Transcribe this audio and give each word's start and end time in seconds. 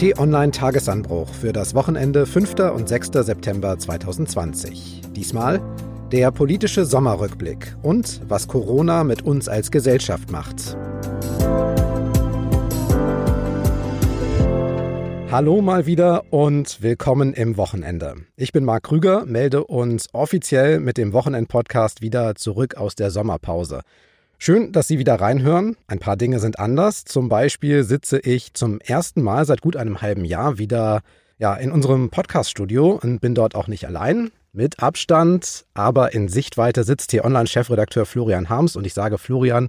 T-Online 0.00 0.50
Tagesanbruch 0.50 1.28
für 1.28 1.52
das 1.52 1.74
Wochenende 1.74 2.24
5. 2.24 2.54
und 2.74 2.88
6. 2.88 3.10
September 3.12 3.78
2020. 3.78 5.02
Diesmal 5.14 5.60
der 6.10 6.30
politische 6.30 6.86
Sommerrückblick 6.86 7.76
und 7.82 8.22
was 8.26 8.48
Corona 8.48 9.04
mit 9.04 9.20
uns 9.20 9.46
als 9.46 9.70
Gesellschaft 9.70 10.30
macht. 10.30 10.74
Hallo 15.30 15.60
mal 15.60 15.84
wieder 15.84 16.32
und 16.32 16.80
willkommen 16.80 17.34
im 17.34 17.58
Wochenende. 17.58 18.14
Ich 18.36 18.52
bin 18.52 18.64
Marc 18.64 18.84
Krüger, 18.84 19.26
melde 19.26 19.64
uns 19.64 20.08
offiziell 20.14 20.80
mit 20.80 20.96
dem 20.96 21.12
Wochenend-Podcast 21.12 22.00
wieder 22.00 22.36
zurück 22.36 22.74
aus 22.74 22.94
der 22.94 23.10
Sommerpause. 23.10 23.82
Schön, 24.42 24.72
dass 24.72 24.88
Sie 24.88 24.98
wieder 24.98 25.16
reinhören. 25.16 25.76
Ein 25.86 25.98
paar 25.98 26.16
Dinge 26.16 26.38
sind 26.38 26.58
anders. 26.58 27.04
Zum 27.04 27.28
Beispiel 27.28 27.84
sitze 27.84 28.18
ich 28.20 28.54
zum 28.54 28.80
ersten 28.80 29.20
Mal 29.20 29.44
seit 29.44 29.60
gut 29.60 29.76
einem 29.76 30.00
halben 30.00 30.24
Jahr 30.24 30.56
wieder 30.56 31.02
ja, 31.36 31.52
in 31.52 31.70
unserem 31.70 32.08
Podcast-Studio 32.08 32.98
und 33.02 33.20
bin 33.20 33.34
dort 33.34 33.54
auch 33.54 33.68
nicht 33.68 33.86
allein. 33.86 34.30
Mit 34.54 34.82
Abstand, 34.82 35.66
aber 35.74 36.14
in 36.14 36.28
Sichtweite 36.28 36.84
sitzt 36.84 37.10
hier 37.10 37.26
Online-Chefredakteur 37.26 38.06
Florian 38.06 38.48
Harms 38.48 38.76
und 38.76 38.86
ich 38.86 38.94
sage 38.94 39.18
Florian, 39.18 39.68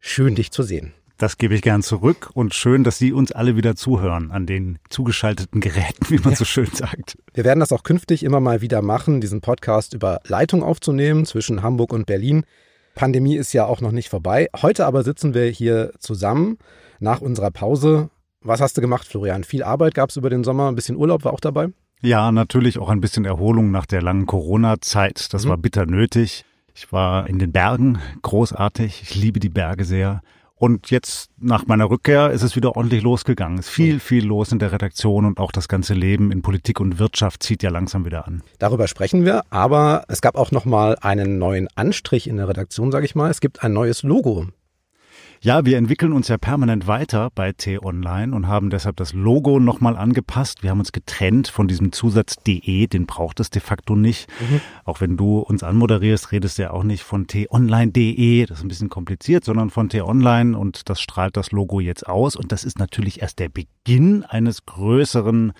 schön 0.00 0.34
dich 0.34 0.50
zu 0.50 0.64
sehen. 0.64 0.92
Das 1.16 1.38
gebe 1.38 1.54
ich 1.54 1.62
gern 1.62 1.84
zurück 1.84 2.30
und 2.34 2.52
schön, 2.52 2.82
dass 2.82 2.98
Sie 2.98 3.12
uns 3.12 3.30
alle 3.30 3.54
wieder 3.54 3.76
zuhören 3.76 4.32
an 4.32 4.44
den 4.44 4.80
zugeschalteten 4.88 5.60
Geräten, 5.60 6.10
wie 6.10 6.18
man 6.18 6.30
ja. 6.30 6.36
so 6.36 6.44
schön 6.44 6.66
sagt. 6.66 7.16
Wir 7.32 7.44
werden 7.44 7.60
das 7.60 7.70
auch 7.70 7.84
künftig 7.84 8.24
immer 8.24 8.40
mal 8.40 8.60
wieder 8.60 8.82
machen, 8.82 9.20
diesen 9.20 9.40
Podcast 9.40 9.94
über 9.94 10.18
Leitung 10.26 10.64
aufzunehmen 10.64 11.26
zwischen 11.26 11.62
Hamburg 11.62 11.92
und 11.92 12.06
Berlin. 12.06 12.42
Pandemie 12.94 13.36
ist 13.36 13.52
ja 13.52 13.66
auch 13.66 13.80
noch 13.80 13.92
nicht 13.92 14.08
vorbei. 14.08 14.48
Heute 14.60 14.86
aber 14.86 15.02
sitzen 15.02 15.34
wir 15.34 15.44
hier 15.44 15.92
zusammen 15.98 16.58
nach 16.98 17.20
unserer 17.20 17.50
Pause. 17.50 18.10
Was 18.42 18.60
hast 18.60 18.76
du 18.76 18.80
gemacht, 18.80 19.06
Florian? 19.06 19.44
Viel 19.44 19.62
Arbeit 19.62 19.94
gab 19.94 20.10
es 20.10 20.16
über 20.16 20.30
den 20.30 20.44
Sommer, 20.44 20.68
ein 20.68 20.74
bisschen 20.74 20.96
Urlaub 20.96 21.24
war 21.24 21.32
auch 21.32 21.40
dabei? 21.40 21.68
Ja, 22.02 22.32
natürlich 22.32 22.78
auch 22.78 22.88
ein 22.88 23.00
bisschen 23.00 23.24
Erholung 23.24 23.70
nach 23.70 23.86
der 23.86 24.00
langen 24.00 24.26
Corona-Zeit. 24.26 25.32
Das 25.34 25.44
mhm. 25.44 25.50
war 25.50 25.58
bitter 25.58 25.86
nötig. 25.86 26.44
Ich 26.74 26.92
war 26.92 27.28
in 27.28 27.38
den 27.38 27.52
Bergen, 27.52 27.98
großartig. 28.22 29.02
Ich 29.02 29.14
liebe 29.14 29.40
die 29.40 29.50
Berge 29.50 29.84
sehr. 29.84 30.22
Und 30.60 30.90
jetzt 30.90 31.30
nach 31.38 31.66
meiner 31.68 31.88
Rückkehr 31.88 32.32
ist 32.32 32.42
es 32.42 32.54
wieder 32.54 32.76
ordentlich 32.76 33.02
losgegangen. 33.02 33.58
Es 33.58 33.68
ist 33.68 33.72
viel, 33.72 33.98
viel 33.98 34.26
los 34.26 34.52
in 34.52 34.58
der 34.58 34.72
Redaktion 34.72 35.24
und 35.24 35.40
auch 35.40 35.52
das 35.52 35.68
ganze 35.68 35.94
Leben 35.94 36.30
in 36.30 36.42
Politik 36.42 36.80
und 36.80 36.98
Wirtschaft 36.98 37.42
zieht 37.42 37.62
ja 37.62 37.70
langsam 37.70 38.04
wieder 38.04 38.26
an. 38.26 38.42
Darüber 38.58 38.86
sprechen 38.86 39.24
wir, 39.24 39.44
aber 39.48 40.04
es 40.08 40.20
gab 40.20 40.36
auch 40.36 40.50
noch 40.50 40.66
mal 40.66 40.98
einen 41.00 41.38
neuen 41.38 41.66
Anstrich 41.76 42.28
in 42.28 42.36
der 42.36 42.46
Redaktion, 42.46 42.92
sage 42.92 43.06
ich 43.06 43.14
mal. 43.14 43.30
Es 43.30 43.40
gibt 43.40 43.64
ein 43.64 43.72
neues 43.72 44.02
Logo. 44.02 44.48
Ja, 45.42 45.64
wir 45.64 45.78
entwickeln 45.78 46.12
uns 46.12 46.28
ja 46.28 46.36
permanent 46.36 46.86
weiter 46.86 47.30
bei 47.34 47.52
T-Online 47.52 48.36
und 48.36 48.46
haben 48.46 48.68
deshalb 48.68 48.96
das 48.96 49.14
Logo 49.14 49.58
nochmal 49.58 49.96
angepasst. 49.96 50.62
Wir 50.62 50.68
haben 50.68 50.80
uns 50.80 50.92
getrennt 50.92 51.48
von 51.48 51.66
diesem 51.66 51.92
Zusatz 51.92 52.36
DE, 52.46 52.86
den 52.88 53.06
braucht 53.06 53.40
es 53.40 53.48
de 53.48 53.62
facto 53.62 53.96
nicht. 53.96 54.28
Mhm. 54.38 54.60
Auch 54.84 55.00
wenn 55.00 55.16
du 55.16 55.38
uns 55.38 55.62
anmoderierst, 55.62 56.32
redest 56.32 56.58
du 56.58 56.62
ja 56.64 56.72
auch 56.72 56.82
nicht 56.82 57.04
von 57.04 57.26
t-online.de, 57.26 58.44
das 58.44 58.58
ist 58.58 58.64
ein 58.66 58.68
bisschen 58.68 58.90
kompliziert, 58.90 59.42
sondern 59.42 59.70
von 59.70 59.88
T-Online 59.88 60.58
und 60.58 60.90
das 60.90 61.00
strahlt 61.00 61.38
das 61.38 61.52
Logo 61.52 61.80
jetzt 61.80 62.06
aus. 62.06 62.36
Und 62.36 62.52
das 62.52 62.62
ist 62.62 62.78
natürlich 62.78 63.22
erst 63.22 63.38
der 63.38 63.48
Beginn 63.48 64.24
eines 64.24 64.66
größeren 64.66 65.54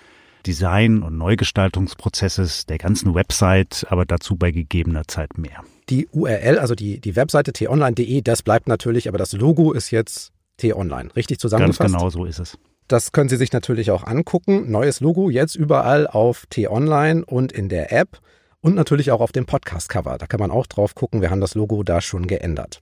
Design- 0.45 1.03
und 1.03 1.17
Neugestaltungsprozesses 1.17 2.65
der 2.65 2.77
ganzen 2.77 3.13
Website, 3.15 3.85
aber 3.89 4.05
dazu 4.05 4.35
bei 4.35 4.51
gegebener 4.51 5.07
Zeit 5.07 5.37
mehr. 5.37 5.63
Die 5.89 6.07
URL, 6.11 6.59
also 6.59 6.75
die, 6.75 6.99
die 6.99 7.15
Webseite 7.15 7.53
t-online.de, 7.53 8.21
das 8.21 8.43
bleibt 8.43 8.67
natürlich, 8.67 9.07
aber 9.07 9.17
das 9.17 9.33
Logo 9.33 9.71
ist 9.73 9.91
jetzt 9.91 10.31
t-online. 10.57 11.09
Richtig 11.15 11.39
zusammengefasst? 11.39 11.79
Ganz 11.79 11.91
genau 11.91 12.09
so 12.09 12.25
ist 12.25 12.39
es. 12.39 12.57
Das 12.87 13.11
können 13.11 13.29
Sie 13.29 13.37
sich 13.37 13.53
natürlich 13.53 13.91
auch 13.91 14.03
angucken. 14.03 14.69
Neues 14.69 14.99
Logo 14.99 15.29
jetzt 15.29 15.55
überall 15.55 16.07
auf 16.07 16.45
t-online 16.49 17.23
und 17.25 17.51
in 17.51 17.69
der 17.69 17.93
App 17.93 18.19
und 18.59 18.75
natürlich 18.75 19.11
auch 19.11 19.21
auf 19.21 19.31
dem 19.31 19.45
Podcast-Cover. 19.45 20.17
Da 20.17 20.27
kann 20.27 20.39
man 20.39 20.51
auch 20.51 20.67
drauf 20.67 20.95
gucken. 20.95 21.21
Wir 21.21 21.29
haben 21.29 21.41
das 21.41 21.55
Logo 21.55 21.83
da 21.83 22.01
schon 22.01 22.27
geändert. 22.27 22.79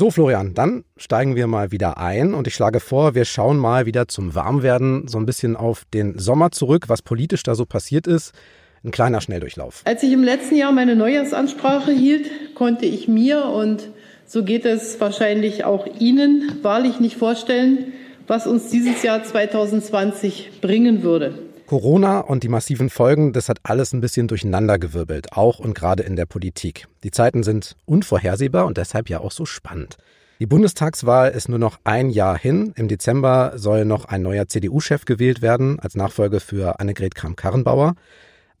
So, 0.00 0.12
Florian, 0.12 0.54
dann 0.54 0.84
steigen 0.96 1.34
wir 1.34 1.48
mal 1.48 1.72
wieder 1.72 1.98
ein 1.98 2.32
und 2.32 2.46
ich 2.46 2.54
schlage 2.54 2.78
vor, 2.78 3.16
wir 3.16 3.24
schauen 3.24 3.58
mal 3.58 3.84
wieder 3.84 4.06
zum 4.06 4.32
Warmwerden 4.32 5.08
so 5.08 5.18
ein 5.18 5.26
bisschen 5.26 5.56
auf 5.56 5.86
den 5.92 6.20
Sommer 6.20 6.52
zurück, 6.52 6.84
was 6.86 7.02
politisch 7.02 7.42
da 7.42 7.56
so 7.56 7.66
passiert 7.66 8.06
ist. 8.06 8.32
Ein 8.84 8.92
kleiner 8.92 9.20
Schnelldurchlauf. 9.20 9.82
Als 9.86 10.04
ich 10.04 10.12
im 10.12 10.22
letzten 10.22 10.54
Jahr 10.54 10.70
meine 10.70 10.94
Neujahrsansprache 10.94 11.90
hielt, 11.90 12.54
konnte 12.54 12.86
ich 12.86 13.08
mir 13.08 13.46
und 13.46 13.88
so 14.24 14.44
geht 14.44 14.66
es 14.66 15.00
wahrscheinlich 15.00 15.64
auch 15.64 15.88
Ihnen 15.98 16.60
wahrlich 16.62 17.00
nicht 17.00 17.16
vorstellen, 17.16 17.92
was 18.28 18.46
uns 18.46 18.68
dieses 18.68 19.02
Jahr 19.02 19.24
2020 19.24 20.60
bringen 20.60 21.02
würde. 21.02 21.47
Corona 21.68 22.20
und 22.20 22.44
die 22.44 22.48
massiven 22.48 22.88
Folgen, 22.88 23.34
das 23.34 23.50
hat 23.50 23.58
alles 23.62 23.92
ein 23.92 24.00
bisschen 24.00 24.26
durcheinandergewirbelt, 24.26 25.34
auch 25.34 25.58
und 25.58 25.74
gerade 25.74 26.02
in 26.02 26.16
der 26.16 26.24
Politik. 26.24 26.88
Die 27.04 27.10
Zeiten 27.10 27.42
sind 27.42 27.76
unvorhersehbar 27.84 28.64
und 28.64 28.78
deshalb 28.78 29.10
ja 29.10 29.20
auch 29.20 29.32
so 29.32 29.44
spannend. 29.44 29.98
Die 30.40 30.46
Bundestagswahl 30.46 31.30
ist 31.30 31.50
nur 31.50 31.58
noch 31.58 31.78
ein 31.84 32.08
Jahr 32.08 32.38
hin. 32.38 32.72
Im 32.76 32.88
Dezember 32.88 33.52
soll 33.56 33.84
noch 33.84 34.06
ein 34.06 34.22
neuer 34.22 34.48
CDU-Chef 34.48 35.04
gewählt 35.04 35.42
werden 35.42 35.78
als 35.78 35.94
Nachfolge 35.94 36.40
für 36.40 36.80
Annegret 36.80 37.14
Kramp-Karrenbauer. 37.14 37.96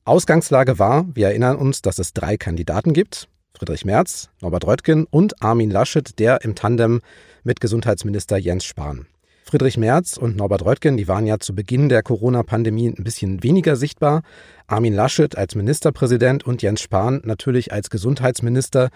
Ausgangslage 0.04 0.78
war, 0.78 1.06
wir 1.14 1.28
erinnern 1.28 1.56
uns, 1.56 1.80
dass 1.80 1.98
es 1.98 2.12
drei 2.12 2.36
Kandidaten 2.36 2.92
gibt. 2.92 3.28
Friedrich 3.54 3.86
Merz, 3.86 4.28
Norbert 4.42 4.66
Röttgen 4.66 5.06
und 5.08 5.42
Armin 5.42 5.70
Laschet, 5.70 6.18
der 6.18 6.44
im 6.44 6.54
Tandem 6.54 7.00
mit 7.42 7.62
Gesundheitsminister 7.62 8.36
Jens 8.36 8.66
Spahn. 8.66 9.06
Friedrich 9.48 9.78
Merz 9.78 10.18
und 10.18 10.36
Norbert 10.36 10.66
Röttgen, 10.66 10.98
die 10.98 11.08
waren 11.08 11.26
ja 11.26 11.38
zu 11.38 11.54
Beginn 11.54 11.88
der 11.88 12.02
Corona-Pandemie 12.02 12.88
ein 12.88 13.02
bisschen 13.02 13.42
weniger 13.42 13.76
sichtbar. 13.76 14.20
Armin 14.66 14.92
Laschet 14.92 15.38
als 15.38 15.54
Ministerpräsident 15.54 16.44
und 16.44 16.60
Jens 16.60 16.82
Spahn 16.82 17.22
natürlich 17.24 17.72
als 17.72 17.88
Gesundheitsminister, 17.88 18.90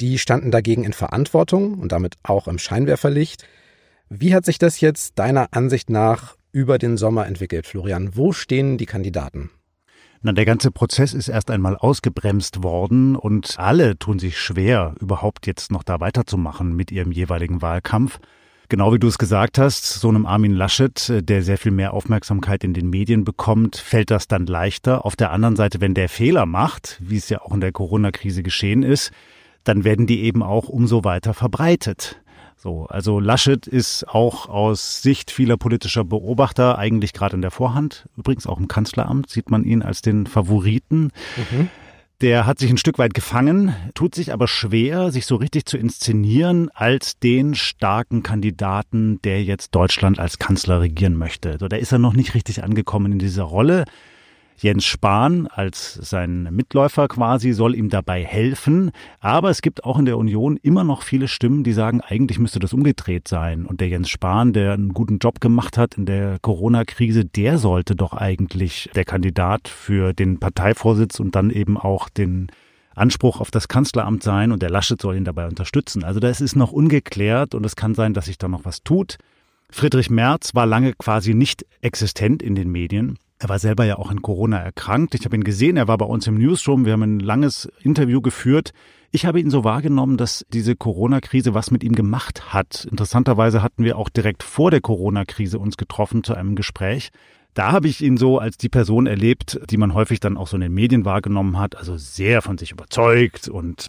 die 0.00 0.18
standen 0.18 0.52
dagegen 0.52 0.84
in 0.84 0.92
Verantwortung 0.92 1.80
und 1.80 1.90
damit 1.90 2.14
auch 2.22 2.46
im 2.46 2.60
Scheinwerferlicht. 2.60 3.44
Wie 4.08 4.36
hat 4.36 4.44
sich 4.44 4.58
das 4.58 4.80
jetzt 4.80 5.18
deiner 5.18 5.48
Ansicht 5.50 5.90
nach 5.90 6.36
über 6.52 6.78
den 6.78 6.96
Sommer 6.96 7.26
entwickelt, 7.26 7.66
Florian? 7.66 8.10
Wo 8.14 8.32
stehen 8.32 8.78
die 8.78 8.86
Kandidaten? 8.86 9.50
Na, 10.22 10.30
der 10.30 10.44
ganze 10.44 10.70
Prozess 10.70 11.12
ist 11.12 11.26
erst 11.26 11.50
einmal 11.50 11.76
ausgebremst 11.76 12.62
worden 12.62 13.16
und 13.16 13.56
alle 13.58 13.98
tun 13.98 14.20
sich 14.20 14.38
schwer, 14.38 14.94
überhaupt 15.00 15.48
jetzt 15.48 15.72
noch 15.72 15.82
da 15.82 15.98
weiterzumachen 15.98 16.76
mit 16.76 16.92
ihrem 16.92 17.10
jeweiligen 17.10 17.62
Wahlkampf. 17.62 18.20
Genau 18.70 18.92
wie 18.92 18.98
du 18.98 19.08
es 19.08 19.16
gesagt 19.16 19.56
hast, 19.56 19.86
so 19.86 20.10
einem 20.10 20.26
Armin 20.26 20.52
Laschet, 20.52 21.08
äh, 21.08 21.22
der 21.22 21.42
sehr 21.42 21.56
viel 21.56 21.72
mehr 21.72 21.94
Aufmerksamkeit 21.94 22.64
in 22.64 22.74
den 22.74 22.90
Medien 22.90 23.24
bekommt, 23.24 23.76
fällt 23.76 24.10
das 24.10 24.28
dann 24.28 24.44
leichter. 24.44 25.06
Auf 25.06 25.16
der 25.16 25.30
anderen 25.30 25.56
Seite, 25.56 25.80
wenn 25.80 25.94
der 25.94 26.10
Fehler 26.10 26.44
macht, 26.44 26.98
wie 27.00 27.16
es 27.16 27.30
ja 27.30 27.40
auch 27.40 27.54
in 27.54 27.62
der 27.62 27.72
Corona-Krise 27.72 28.42
geschehen 28.42 28.82
ist, 28.82 29.10
dann 29.64 29.84
werden 29.84 30.06
die 30.06 30.22
eben 30.22 30.42
auch 30.42 30.68
umso 30.68 31.02
weiter 31.04 31.32
verbreitet. 31.32 32.20
So, 32.56 32.86
also 32.86 33.20
Laschet 33.20 33.66
ist 33.66 34.06
auch 34.08 34.48
aus 34.48 35.00
Sicht 35.00 35.30
vieler 35.30 35.56
politischer 35.56 36.04
Beobachter 36.04 36.76
eigentlich 36.76 37.12
gerade 37.12 37.36
in 37.36 37.42
der 37.42 37.52
Vorhand. 37.52 38.06
Übrigens 38.16 38.46
auch 38.46 38.58
im 38.58 38.68
Kanzleramt 38.68 39.30
sieht 39.30 39.50
man 39.50 39.64
ihn 39.64 39.80
als 39.80 40.02
den 40.02 40.26
Favoriten. 40.26 41.12
Mhm. 41.50 41.70
Der 42.20 42.46
hat 42.46 42.58
sich 42.58 42.68
ein 42.68 42.78
Stück 42.78 42.98
weit 42.98 43.14
gefangen, 43.14 43.76
tut 43.94 44.12
sich 44.12 44.32
aber 44.32 44.48
schwer, 44.48 45.12
sich 45.12 45.24
so 45.24 45.36
richtig 45.36 45.66
zu 45.66 45.78
inszenieren 45.78 46.68
als 46.74 47.20
den 47.20 47.54
starken 47.54 48.24
Kandidaten, 48.24 49.22
der 49.22 49.44
jetzt 49.44 49.72
Deutschland 49.76 50.18
als 50.18 50.40
Kanzler 50.40 50.80
regieren 50.80 51.14
möchte. 51.14 51.58
So, 51.60 51.68
da 51.68 51.76
ist 51.76 51.92
er 51.92 52.00
noch 52.00 52.14
nicht 52.14 52.34
richtig 52.34 52.64
angekommen 52.64 53.12
in 53.12 53.18
dieser 53.20 53.44
Rolle. 53.44 53.84
Jens 54.60 54.84
Spahn 54.84 55.46
als 55.46 55.94
sein 55.94 56.48
Mitläufer 56.50 57.06
quasi 57.06 57.52
soll 57.52 57.76
ihm 57.76 57.90
dabei 57.90 58.24
helfen. 58.24 58.90
Aber 59.20 59.50
es 59.50 59.62
gibt 59.62 59.84
auch 59.84 60.00
in 60.00 60.04
der 60.04 60.18
Union 60.18 60.56
immer 60.56 60.82
noch 60.82 61.02
viele 61.02 61.28
Stimmen, 61.28 61.62
die 61.62 61.72
sagen, 61.72 62.00
eigentlich 62.00 62.40
müsste 62.40 62.58
das 62.58 62.72
umgedreht 62.72 63.28
sein. 63.28 63.66
Und 63.66 63.80
der 63.80 63.88
Jens 63.88 64.08
Spahn, 64.10 64.52
der 64.52 64.72
einen 64.72 64.94
guten 64.94 65.18
Job 65.18 65.40
gemacht 65.40 65.78
hat 65.78 65.94
in 65.94 66.06
der 66.06 66.38
Corona-Krise, 66.40 67.24
der 67.24 67.58
sollte 67.58 67.94
doch 67.94 68.12
eigentlich 68.12 68.90
der 68.96 69.04
Kandidat 69.04 69.68
für 69.68 70.12
den 70.12 70.40
Parteivorsitz 70.40 71.20
und 71.20 71.36
dann 71.36 71.50
eben 71.50 71.78
auch 71.78 72.08
den 72.08 72.48
Anspruch 72.96 73.40
auf 73.40 73.52
das 73.52 73.68
Kanzleramt 73.68 74.24
sein 74.24 74.50
und 74.50 74.60
der 74.60 74.70
Laschet 74.70 75.00
soll 75.00 75.16
ihn 75.16 75.24
dabei 75.24 75.46
unterstützen. 75.46 76.02
Also 76.02 76.18
das 76.18 76.40
ist 76.40 76.56
noch 76.56 76.72
ungeklärt 76.72 77.54
und 77.54 77.64
es 77.64 77.76
kann 77.76 77.94
sein, 77.94 78.12
dass 78.12 78.24
sich 78.24 78.38
da 78.38 78.48
noch 78.48 78.64
was 78.64 78.82
tut. 78.82 79.18
Friedrich 79.70 80.10
Merz 80.10 80.56
war 80.56 80.66
lange 80.66 80.94
quasi 80.94 81.34
nicht 81.34 81.64
existent 81.80 82.42
in 82.42 82.56
den 82.56 82.72
Medien. 82.72 83.18
Er 83.40 83.48
war 83.48 83.58
selber 83.60 83.84
ja 83.84 83.98
auch 83.98 84.10
an 84.10 84.20
Corona 84.20 84.58
erkrankt. 84.58 85.14
Ich 85.14 85.24
habe 85.24 85.36
ihn 85.36 85.44
gesehen, 85.44 85.76
er 85.76 85.86
war 85.86 85.96
bei 85.96 86.06
uns 86.06 86.26
im 86.26 86.34
Newsroom. 86.34 86.84
Wir 86.84 86.94
haben 86.94 87.02
ein 87.02 87.20
langes 87.20 87.70
Interview 87.82 88.20
geführt. 88.20 88.72
Ich 89.12 89.26
habe 89.26 89.40
ihn 89.40 89.50
so 89.50 89.62
wahrgenommen, 89.62 90.16
dass 90.16 90.44
diese 90.52 90.74
Corona-Krise 90.74 91.54
was 91.54 91.70
mit 91.70 91.84
ihm 91.84 91.94
gemacht 91.94 92.52
hat. 92.52 92.86
Interessanterweise 92.90 93.62
hatten 93.62 93.84
wir 93.84 93.96
auch 93.96 94.08
direkt 94.08 94.42
vor 94.42 94.70
der 94.70 94.80
Corona-Krise 94.80 95.58
uns 95.58 95.76
getroffen 95.76 96.24
zu 96.24 96.34
einem 96.34 96.56
Gespräch. 96.56 97.10
Da 97.54 97.72
habe 97.72 97.88
ich 97.88 98.02
ihn 98.02 98.16
so 98.16 98.38
als 98.38 98.58
die 98.58 98.68
Person 98.68 99.06
erlebt, 99.06 99.60
die 99.70 99.78
man 99.78 99.94
häufig 99.94 100.20
dann 100.20 100.36
auch 100.36 100.48
so 100.48 100.56
in 100.56 100.62
den 100.62 100.74
Medien 100.74 101.04
wahrgenommen 101.04 101.58
hat. 101.58 101.76
Also 101.76 101.96
sehr 101.96 102.42
von 102.42 102.58
sich 102.58 102.72
überzeugt 102.72 103.48
und 103.48 103.88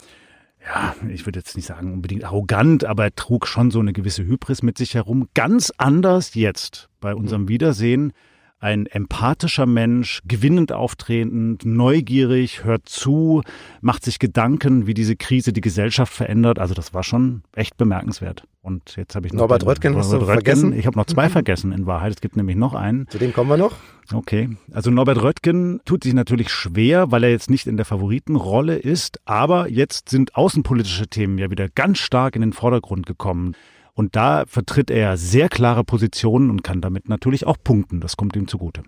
ja, 0.65 0.95
ich 1.09 1.25
würde 1.25 1.39
jetzt 1.39 1.55
nicht 1.55 1.65
sagen 1.65 1.93
unbedingt 1.93 2.23
arrogant, 2.23 2.83
aber 2.83 3.05
er 3.05 3.15
trug 3.15 3.47
schon 3.47 3.71
so 3.71 3.79
eine 3.79 3.93
gewisse 3.93 4.23
Hybris 4.23 4.61
mit 4.61 4.77
sich 4.77 4.93
herum. 4.93 5.29
Ganz 5.33 5.71
anders 5.77 6.35
jetzt 6.35 6.89
bei 6.99 7.15
unserem 7.15 7.47
Wiedersehen 7.47 8.13
ein 8.59 8.85
empathischer 8.85 9.65
Mensch, 9.65 10.21
gewinnend 10.25 10.71
auftretend, 10.71 11.65
neugierig, 11.65 12.63
hört 12.63 12.87
zu, 12.89 13.41
macht 13.81 14.03
sich 14.03 14.19
Gedanken, 14.19 14.85
wie 14.85 14.93
diese 14.93 15.15
Krise 15.15 15.53
die 15.53 15.61
Gesellschaft 15.61 16.13
verändert. 16.13 16.59
Also 16.59 16.73
das 16.73 16.93
war 16.93 17.03
schon 17.03 17.43
echt 17.55 17.77
bemerkenswert. 17.77 18.43
Und 18.61 18.97
jetzt 18.97 19.15
habe 19.15 19.25
ich 19.25 19.33
noch 19.33 19.39
Norbert 19.39 19.65
Röttgen 19.65 19.95
hast 19.95 20.11
du 20.11 20.17
Röttgen. 20.17 20.33
vergessen? 20.33 20.73
Ich 20.73 20.85
habe 20.85 20.97
noch 20.97 21.05
zwei 21.05 21.29
vergessen 21.29 21.71
in 21.71 21.85
Wahrheit. 21.85 22.11
Es 22.11 22.21
gibt 22.21 22.35
nämlich 22.35 22.57
noch 22.57 22.73
einen. 22.73 23.07
Zu 23.07 23.17
dem 23.17 23.31
kommen 23.31 23.49
wir 23.49 23.57
noch. 23.57 23.75
Okay. 24.11 24.49
Also 24.71 24.91
Norbert 24.91 25.21
Röttgen 25.21 25.79
tut 25.85 26.03
sich 26.03 26.13
natürlich 26.13 26.49
schwer, 26.49 27.11
weil 27.11 27.23
er 27.23 27.29
jetzt 27.29 27.49
nicht 27.49 27.67
in 27.67 27.77
der 27.77 27.85
Favoritenrolle 27.85 28.75
ist. 28.75 29.21
Aber 29.23 29.69
jetzt 29.69 30.09
sind 30.09 30.35
außenpolitische 30.35 31.07
Themen 31.07 31.37
ja 31.37 31.49
wieder 31.49 31.69
ganz 31.69 31.99
stark 31.99 32.35
in 32.35 32.41
den 32.41 32.53
Vordergrund 32.53 33.05
gekommen. 33.05 33.55
Und 33.99 34.15
da 34.15 34.45
vertritt 34.47 34.91
er 34.91 35.17
sehr 35.17 35.49
klare 35.49 35.83
Positionen 35.83 36.49
und 36.49 36.63
kann 36.63 36.79
damit 36.79 37.09
natürlich 37.09 37.45
auch 37.45 37.57
punkten. 37.61 37.99
Das 37.99 38.15
kommt 38.15 38.33
ihm 38.37 38.47
zugute. 38.47 38.83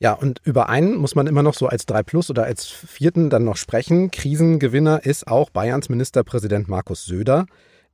Ja, 0.00 0.14
und 0.14 0.40
über 0.42 0.68
einen 0.68 0.96
muss 0.96 1.14
man 1.14 1.28
immer 1.28 1.44
noch 1.44 1.54
so 1.54 1.68
als 1.68 1.86
3 1.86 2.02
Plus 2.02 2.28
oder 2.28 2.42
als 2.42 2.66
vierten 2.66 3.30
dann 3.30 3.44
noch 3.44 3.56
sprechen. 3.56 4.10
Krisengewinner 4.10 5.06
ist 5.06 5.28
auch 5.28 5.50
Bayerns 5.50 5.90
Ministerpräsident 5.90 6.66
Markus 6.66 7.04
Söder. 7.04 7.46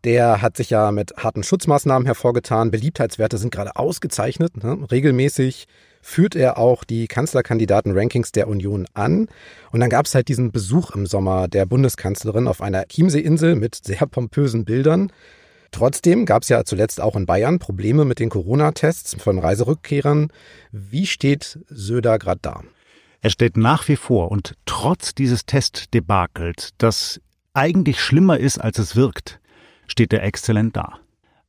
Der 0.04 0.40
hat 0.40 0.56
sich 0.56 0.70
ja 0.70 0.90
mit 0.90 1.14
harten 1.18 1.42
Schutzmaßnahmen 1.42 2.06
hervorgetan. 2.06 2.70
Beliebtheitswerte 2.70 3.36
sind 3.36 3.52
gerade 3.52 3.76
ausgezeichnet. 3.76 4.64
Ne? 4.64 4.86
Regelmäßig 4.90 5.66
führt 6.00 6.34
er 6.34 6.56
auch 6.56 6.84
die 6.84 7.08
Kanzlerkandidaten-Rankings 7.08 8.32
der 8.32 8.48
Union 8.48 8.86
an. 8.94 9.28
Und 9.70 9.80
dann 9.80 9.90
gab 9.90 10.06
es 10.06 10.14
halt 10.14 10.28
diesen 10.28 10.50
Besuch 10.50 10.92
im 10.92 11.04
Sommer 11.04 11.46
der 11.46 11.66
Bundeskanzlerin 11.66 12.48
auf 12.48 12.62
einer 12.62 12.86
Chiemseeinsel 12.86 13.54
mit 13.54 13.74
sehr 13.74 14.06
pompösen 14.06 14.64
Bildern. 14.64 15.12
Trotzdem 15.74 16.24
gab 16.24 16.44
es 16.44 16.50
ja 16.50 16.64
zuletzt 16.64 17.00
auch 17.00 17.16
in 17.16 17.26
Bayern 17.26 17.58
Probleme 17.58 18.04
mit 18.04 18.20
den 18.20 18.30
Corona-Tests 18.30 19.16
von 19.20 19.40
Reiserückkehrern. 19.40 20.28
Wie 20.70 21.04
steht 21.04 21.58
Söder 21.68 22.20
gerade 22.20 22.38
da? 22.42 22.60
Er 23.22 23.30
steht 23.30 23.56
nach 23.56 23.88
wie 23.88 23.96
vor 23.96 24.30
und 24.30 24.54
trotz 24.66 25.16
dieses 25.16 25.46
Testdebakels, 25.46 26.74
das 26.78 27.20
eigentlich 27.54 28.00
schlimmer 28.00 28.38
ist, 28.38 28.58
als 28.58 28.78
es 28.78 28.94
wirkt, 28.94 29.40
steht 29.88 30.12
er 30.12 30.22
exzellent 30.22 30.76
da. 30.76 31.00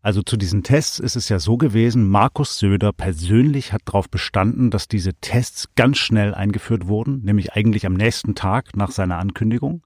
Also 0.02 0.24
zu 0.24 0.38
diesen 0.38 0.64
Tests 0.64 0.98
ist 0.98 1.16
es 1.16 1.30
ja 1.30 1.38
so 1.38 1.58
gewesen, 1.58 2.10
Markus 2.10 2.58
Söder 2.58 2.94
persönlich 2.94 3.74
hat 3.74 3.84
darauf 3.86 4.10
bestanden, 4.10 4.72
dass 4.72 4.88
diese 4.88 5.14
Tests 5.14 5.68
ganz 5.76 6.00
schnell 6.00 6.34
eingeführt 6.34 6.88
wurden, 6.88 7.22
nämlich 7.22 7.54
eigentlich 7.54 7.86
am 7.86 7.94
nächsten 7.94 8.34
Tag 8.34 8.76
nach 8.76 8.90
seiner 8.90 9.20
Ankündigung. 9.20 9.84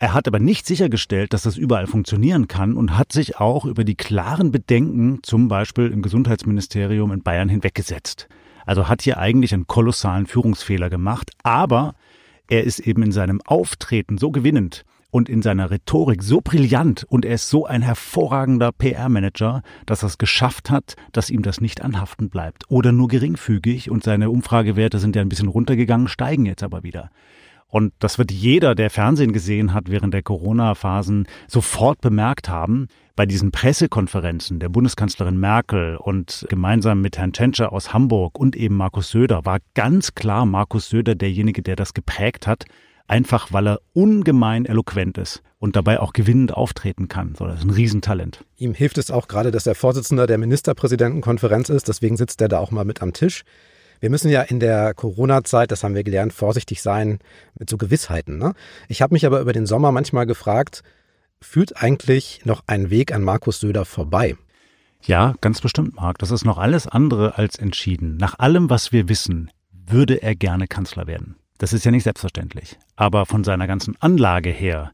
Er 0.00 0.14
hat 0.14 0.28
aber 0.28 0.38
nicht 0.38 0.64
sichergestellt, 0.64 1.32
dass 1.32 1.42
das 1.42 1.56
überall 1.56 1.88
funktionieren 1.88 2.46
kann 2.46 2.76
und 2.76 2.96
hat 2.96 3.12
sich 3.12 3.38
auch 3.38 3.64
über 3.64 3.82
die 3.82 3.96
klaren 3.96 4.52
Bedenken, 4.52 5.20
zum 5.24 5.48
Beispiel 5.48 5.90
im 5.90 6.02
Gesundheitsministerium 6.02 7.10
in 7.10 7.22
Bayern, 7.24 7.48
hinweggesetzt. 7.48 8.28
Also 8.64 8.86
hat 8.86 9.02
hier 9.02 9.18
eigentlich 9.18 9.52
einen 9.54 9.66
kolossalen 9.66 10.26
Führungsfehler 10.26 10.88
gemacht, 10.88 11.32
aber 11.42 11.94
er 12.46 12.62
ist 12.62 12.78
eben 12.78 13.02
in 13.02 13.10
seinem 13.10 13.40
Auftreten 13.44 14.18
so 14.18 14.30
gewinnend 14.30 14.84
und 15.10 15.28
in 15.28 15.42
seiner 15.42 15.70
Rhetorik 15.70 16.22
so 16.22 16.40
brillant 16.42 17.04
und 17.08 17.24
er 17.24 17.34
ist 17.34 17.48
so 17.48 17.66
ein 17.66 17.82
hervorragender 17.82 18.70
PR-Manager, 18.70 19.62
dass 19.84 20.04
er 20.04 20.08
es 20.08 20.18
geschafft 20.18 20.70
hat, 20.70 20.94
dass 21.10 21.30
ihm 21.30 21.42
das 21.42 21.60
nicht 21.60 21.80
anhaften 21.82 22.28
bleibt 22.28 22.64
oder 22.68 22.92
nur 22.92 23.08
geringfügig 23.08 23.90
und 23.90 24.04
seine 24.04 24.30
Umfragewerte 24.30 25.00
sind 25.00 25.16
ja 25.16 25.22
ein 25.22 25.28
bisschen 25.28 25.48
runtergegangen, 25.48 26.06
steigen 26.06 26.46
jetzt 26.46 26.62
aber 26.62 26.84
wieder. 26.84 27.10
Und 27.70 27.92
das 27.98 28.18
wird 28.18 28.32
jeder, 28.32 28.74
der 28.74 28.88
Fernsehen 28.88 29.32
gesehen 29.32 29.74
hat 29.74 29.90
während 29.90 30.14
der 30.14 30.22
Corona-Phasen, 30.22 31.26
sofort 31.46 32.00
bemerkt 32.00 32.48
haben. 32.48 32.88
Bei 33.14 33.26
diesen 33.26 33.50
Pressekonferenzen 33.50 34.58
der 34.58 34.70
Bundeskanzlerin 34.70 35.38
Merkel 35.38 35.96
und 35.96 36.46
gemeinsam 36.48 37.02
mit 37.02 37.18
Herrn 37.18 37.32
Tschentscher 37.32 37.72
aus 37.72 37.92
Hamburg 37.92 38.38
und 38.38 38.56
eben 38.56 38.76
Markus 38.76 39.10
Söder 39.10 39.44
war 39.44 39.58
ganz 39.74 40.14
klar 40.14 40.46
Markus 40.46 40.88
Söder 40.88 41.14
derjenige, 41.14 41.62
der 41.62 41.76
das 41.76 41.94
geprägt 41.94 42.46
hat, 42.46 42.64
einfach 43.06 43.52
weil 43.52 43.68
er 43.68 43.80
ungemein 43.92 44.64
eloquent 44.64 45.18
ist 45.18 45.42
und 45.58 45.76
dabei 45.76 46.00
auch 46.00 46.12
gewinnend 46.12 46.54
auftreten 46.54 47.08
kann. 47.08 47.34
So, 47.36 47.46
das 47.46 47.58
ist 47.58 47.64
ein 47.64 47.70
Riesentalent. 47.70 48.44
Ihm 48.56 48.72
hilft 48.72 48.98
es 48.98 49.10
auch 49.10 49.28
gerade, 49.28 49.50
dass 49.50 49.66
er 49.66 49.74
Vorsitzender 49.74 50.26
der 50.26 50.38
Ministerpräsidentenkonferenz 50.38 51.68
ist, 51.68 51.88
deswegen 51.88 52.16
sitzt 52.16 52.40
er 52.40 52.48
da 52.48 52.58
auch 52.58 52.70
mal 52.70 52.84
mit 52.84 53.02
am 53.02 53.12
Tisch. 53.12 53.44
Wir 54.00 54.10
müssen 54.10 54.30
ja 54.30 54.42
in 54.42 54.60
der 54.60 54.94
Corona-Zeit, 54.94 55.70
das 55.70 55.82
haben 55.82 55.94
wir 55.94 56.04
gelernt, 56.04 56.32
vorsichtig 56.32 56.82
sein 56.82 57.18
mit 57.58 57.68
so 57.68 57.76
Gewissheiten. 57.76 58.38
Ne? 58.38 58.54
Ich 58.88 59.02
habe 59.02 59.14
mich 59.14 59.26
aber 59.26 59.40
über 59.40 59.52
den 59.52 59.66
Sommer 59.66 59.92
manchmal 59.92 60.26
gefragt, 60.26 60.82
führt 61.40 61.82
eigentlich 61.82 62.42
noch 62.44 62.62
ein 62.66 62.90
Weg 62.90 63.12
an 63.12 63.22
Markus 63.22 63.60
Söder 63.60 63.84
vorbei? 63.84 64.36
Ja, 65.02 65.34
ganz 65.40 65.60
bestimmt, 65.60 65.96
Marc. 65.96 66.18
Das 66.18 66.30
ist 66.30 66.44
noch 66.44 66.58
alles 66.58 66.86
andere 66.86 67.38
als 67.38 67.56
entschieden. 67.56 68.16
Nach 68.16 68.38
allem, 68.38 68.68
was 68.70 68.92
wir 68.92 69.08
wissen, 69.08 69.50
würde 69.72 70.22
er 70.22 70.34
gerne 70.34 70.66
Kanzler 70.66 71.06
werden. 71.06 71.36
Das 71.58 71.72
ist 71.72 71.84
ja 71.84 71.90
nicht 71.90 72.04
selbstverständlich. 72.04 72.78
Aber 72.96 73.26
von 73.26 73.44
seiner 73.44 73.66
ganzen 73.66 73.96
Anlage 74.00 74.50
her, 74.50 74.92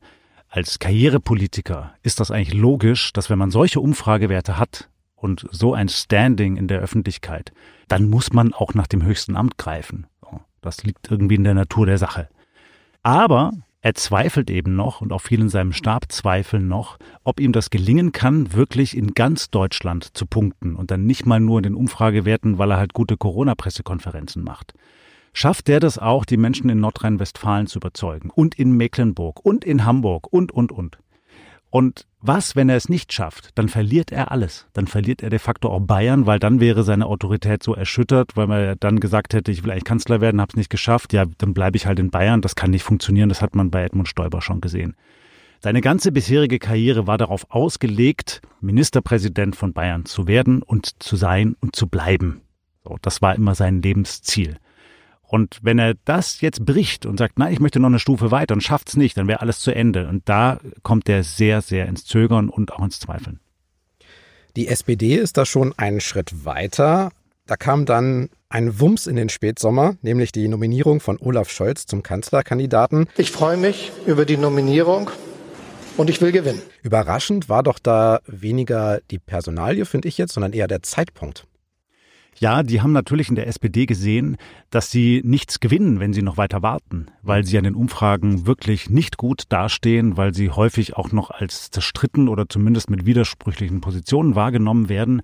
als 0.48 0.78
Karrierepolitiker, 0.78 1.94
ist 2.02 2.20
das 2.20 2.30
eigentlich 2.30 2.54
logisch, 2.54 3.12
dass 3.12 3.28
wenn 3.28 3.38
man 3.38 3.50
solche 3.50 3.80
Umfragewerte 3.80 4.58
hat, 4.58 4.88
und 5.24 5.48
so 5.50 5.72
ein 5.72 5.88
Standing 5.88 6.58
in 6.58 6.68
der 6.68 6.80
Öffentlichkeit, 6.80 7.52
dann 7.88 8.10
muss 8.10 8.34
man 8.34 8.52
auch 8.52 8.74
nach 8.74 8.86
dem 8.86 9.02
höchsten 9.02 9.36
Amt 9.36 9.56
greifen. 9.56 10.06
Das 10.60 10.84
liegt 10.84 11.10
irgendwie 11.10 11.36
in 11.36 11.44
der 11.44 11.54
Natur 11.54 11.86
der 11.86 11.96
Sache. 11.96 12.28
Aber 13.02 13.52
er 13.80 13.94
zweifelt 13.94 14.50
eben 14.50 14.76
noch 14.76 15.00
und 15.00 15.12
auch 15.12 15.20
viele 15.20 15.42
in 15.42 15.48
seinem 15.48 15.72
Stab 15.72 16.12
zweifeln 16.12 16.68
noch, 16.68 16.98
ob 17.22 17.40
ihm 17.40 17.52
das 17.52 17.70
gelingen 17.70 18.12
kann, 18.12 18.52
wirklich 18.52 18.96
in 18.96 19.14
ganz 19.14 19.50
Deutschland 19.50 20.16
zu 20.16 20.26
punkten 20.26 20.76
und 20.76 20.90
dann 20.90 21.04
nicht 21.04 21.24
mal 21.24 21.40
nur 21.40 21.58
in 21.58 21.64
den 21.64 21.74
Umfragewerten, 21.74 22.58
weil 22.58 22.70
er 22.70 22.78
halt 22.78 22.92
gute 22.92 23.16
Corona-Pressekonferenzen 23.16 24.44
macht. 24.44 24.74
Schafft 25.32 25.68
er 25.70 25.80
das 25.80 25.98
auch, 25.98 26.26
die 26.26 26.36
Menschen 26.36 26.68
in 26.68 26.80
Nordrhein-Westfalen 26.80 27.66
zu 27.66 27.78
überzeugen 27.78 28.30
und 28.30 28.58
in 28.58 28.72
Mecklenburg 28.72 29.44
und 29.44 29.64
in 29.64 29.86
Hamburg 29.86 30.30
und, 30.30 30.52
und, 30.52 30.70
und? 30.70 30.98
Und 31.70 32.06
was, 32.26 32.56
wenn 32.56 32.68
er 32.68 32.76
es 32.76 32.88
nicht 32.88 33.12
schafft? 33.12 33.50
Dann 33.54 33.68
verliert 33.68 34.10
er 34.10 34.30
alles. 34.30 34.66
Dann 34.72 34.86
verliert 34.86 35.22
er 35.22 35.30
de 35.30 35.38
facto 35.38 35.68
auch 35.68 35.80
Bayern, 35.80 36.26
weil 36.26 36.38
dann 36.38 36.60
wäre 36.60 36.82
seine 36.82 37.06
Autorität 37.06 37.62
so 37.62 37.74
erschüttert, 37.74 38.36
weil 38.36 38.46
man 38.46 38.76
dann 38.80 39.00
gesagt 39.00 39.34
hätte, 39.34 39.52
ich 39.52 39.62
will 39.62 39.70
eigentlich 39.70 39.84
Kanzler 39.84 40.20
werden, 40.20 40.40
habe 40.40 40.50
es 40.50 40.56
nicht 40.56 40.70
geschafft. 40.70 41.12
Ja, 41.12 41.24
dann 41.38 41.54
bleibe 41.54 41.76
ich 41.76 41.86
halt 41.86 41.98
in 41.98 42.10
Bayern. 42.10 42.40
Das 42.40 42.54
kann 42.54 42.70
nicht 42.70 42.82
funktionieren. 42.82 43.28
Das 43.28 43.42
hat 43.42 43.54
man 43.54 43.70
bei 43.70 43.84
Edmund 43.84 44.08
Stoiber 44.08 44.40
schon 44.40 44.60
gesehen. 44.60 44.96
Seine 45.60 45.80
ganze 45.80 46.12
bisherige 46.12 46.58
Karriere 46.58 47.06
war 47.06 47.16
darauf 47.18 47.50
ausgelegt, 47.50 48.42
Ministerpräsident 48.60 49.56
von 49.56 49.72
Bayern 49.72 50.04
zu 50.04 50.26
werden 50.26 50.62
und 50.62 51.02
zu 51.02 51.16
sein 51.16 51.56
und 51.60 51.74
zu 51.76 51.88
bleiben. 51.88 52.42
So, 52.84 52.98
das 53.00 53.22
war 53.22 53.34
immer 53.34 53.54
sein 53.54 53.80
Lebensziel. 53.80 54.56
Und 55.26 55.58
wenn 55.62 55.78
er 55.78 55.94
das 56.04 56.40
jetzt 56.40 56.64
bricht 56.64 57.06
und 57.06 57.18
sagt, 57.18 57.38
nein, 57.38 57.52
ich 57.52 57.60
möchte 57.60 57.80
noch 57.80 57.88
eine 57.88 57.98
Stufe 57.98 58.30
weiter 58.30 58.54
und 58.54 58.62
schafft 58.62 58.90
es 58.90 58.96
nicht, 58.96 59.16
dann 59.16 59.26
wäre 59.26 59.40
alles 59.40 59.60
zu 59.60 59.74
Ende. 59.74 60.08
Und 60.08 60.28
da 60.28 60.60
kommt 60.82 61.08
er 61.08 61.24
sehr, 61.24 61.62
sehr 61.62 61.86
ins 61.86 62.04
Zögern 62.04 62.48
und 62.48 62.72
auch 62.72 62.84
ins 62.84 63.00
Zweifeln. 63.00 63.40
Die 64.56 64.68
SPD 64.68 65.16
ist 65.16 65.36
da 65.36 65.44
schon 65.44 65.72
einen 65.76 66.00
Schritt 66.00 66.44
weiter. 66.44 67.10
Da 67.46 67.56
kam 67.56 67.86
dann 67.86 68.30
ein 68.48 68.78
Wumms 68.78 69.06
in 69.06 69.16
den 69.16 69.28
Spätsommer, 69.28 69.96
nämlich 70.02 70.30
die 70.30 70.46
Nominierung 70.46 71.00
von 71.00 71.18
Olaf 71.18 71.50
Scholz 71.50 71.86
zum 71.86 72.02
Kanzlerkandidaten. 72.02 73.08
Ich 73.16 73.32
freue 73.32 73.56
mich 73.56 73.90
über 74.06 74.24
die 74.24 74.36
Nominierung 74.36 75.10
und 75.96 76.08
ich 76.08 76.20
will 76.20 76.30
gewinnen. 76.32 76.62
Überraschend 76.82 77.48
war 77.48 77.62
doch 77.62 77.78
da 77.78 78.20
weniger 78.26 79.00
die 79.10 79.18
Personalie, 79.18 79.84
finde 79.84 80.08
ich 80.08 80.18
jetzt, 80.18 80.34
sondern 80.34 80.52
eher 80.52 80.68
der 80.68 80.82
Zeitpunkt. 80.82 81.46
Ja, 82.38 82.62
die 82.62 82.80
haben 82.80 82.92
natürlich 82.92 83.28
in 83.28 83.36
der 83.36 83.46
SPD 83.46 83.86
gesehen, 83.86 84.36
dass 84.70 84.90
sie 84.90 85.22
nichts 85.24 85.60
gewinnen, 85.60 86.00
wenn 86.00 86.12
sie 86.12 86.22
noch 86.22 86.36
weiter 86.36 86.62
warten, 86.62 87.06
weil 87.22 87.44
sie 87.44 87.56
an 87.58 87.64
den 87.64 87.74
Umfragen 87.74 88.46
wirklich 88.46 88.90
nicht 88.90 89.16
gut 89.16 89.44
dastehen, 89.48 90.16
weil 90.16 90.34
sie 90.34 90.50
häufig 90.50 90.96
auch 90.96 91.12
noch 91.12 91.30
als 91.30 91.70
zerstritten 91.70 92.28
oder 92.28 92.48
zumindest 92.48 92.90
mit 92.90 93.06
widersprüchlichen 93.06 93.80
Positionen 93.80 94.34
wahrgenommen 94.34 94.88
werden 94.88 95.22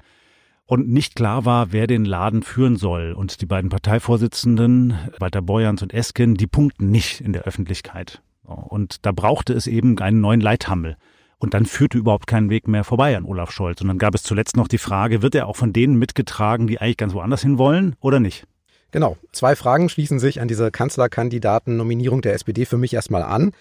und 0.70 0.88
nicht 0.88 1.16
klar 1.16 1.44
war, 1.44 1.72
wer 1.72 1.88
den 1.88 2.04
Laden 2.04 2.44
führen 2.44 2.76
soll. 2.76 3.12
Und 3.12 3.40
die 3.40 3.46
beiden 3.46 3.70
Parteivorsitzenden, 3.70 4.96
Walter 5.18 5.42
Borjans 5.42 5.82
und 5.82 5.92
Esken, 5.92 6.36
die 6.36 6.46
punkten 6.46 6.92
nicht 6.92 7.20
in 7.20 7.32
der 7.32 7.42
Öffentlichkeit. 7.42 8.22
Und 8.44 9.04
da 9.04 9.10
brauchte 9.10 9.52
es 9.52 9.66
eben 9.66 9.98
einen 9.98 10.20
neuen 10.20 10.40
Leithammel. 10.40 10.96
Und 11.40 11.54
dann 11.54 11.64
führte 11.66 11.98
überhaupt 11.98 12.26
kein 12.26 12.50
Weg 12.50 12.68
mehr 12.68 12.84
vorbei 12.84 13.16
an 13.16 13.24
Olaf 13.24 13.50
Scholz. 13.50 13.80
Und 13.80 13.88
dann 13.88 13.98
gab 13.98 14.14
es 14.14 14.22
zuletzt 14.22 14.56
noch 14.56 14.68
die 14.68 14.78
Frage, 14.78 15.22
wird 15.22 15.34
er 15.34 15.48
auch 15.48 15.56
von 15.56 15.72
denen 15.72 15.98
mitgetragen, 15.98 16.66
die 16.66 16.80
eigentlich 16.80 16.98
ganz 16.98 17.14
woanders 17.14 17.42
hin 17.42 17.58
wollen 17.58 17.96
oder 18.00 18.20
nicht? 18.20 18.46
Genau. 18.90 19.16
Zwei 19.32 19.56
Fragen 19.56 19.88
schließen 19.88 20.18
sich 20.18 20.40
an 20.40 20.48
diese 20.48 20.70
Kanzlerkandidaten-Nominierung 20.70 22.20
der 22.20 22.34
SPD 22.34 22.66
für 22.66 22.76
mich 22.76 22.92
erstmal 22.92 23.22
an. 23.22 23.52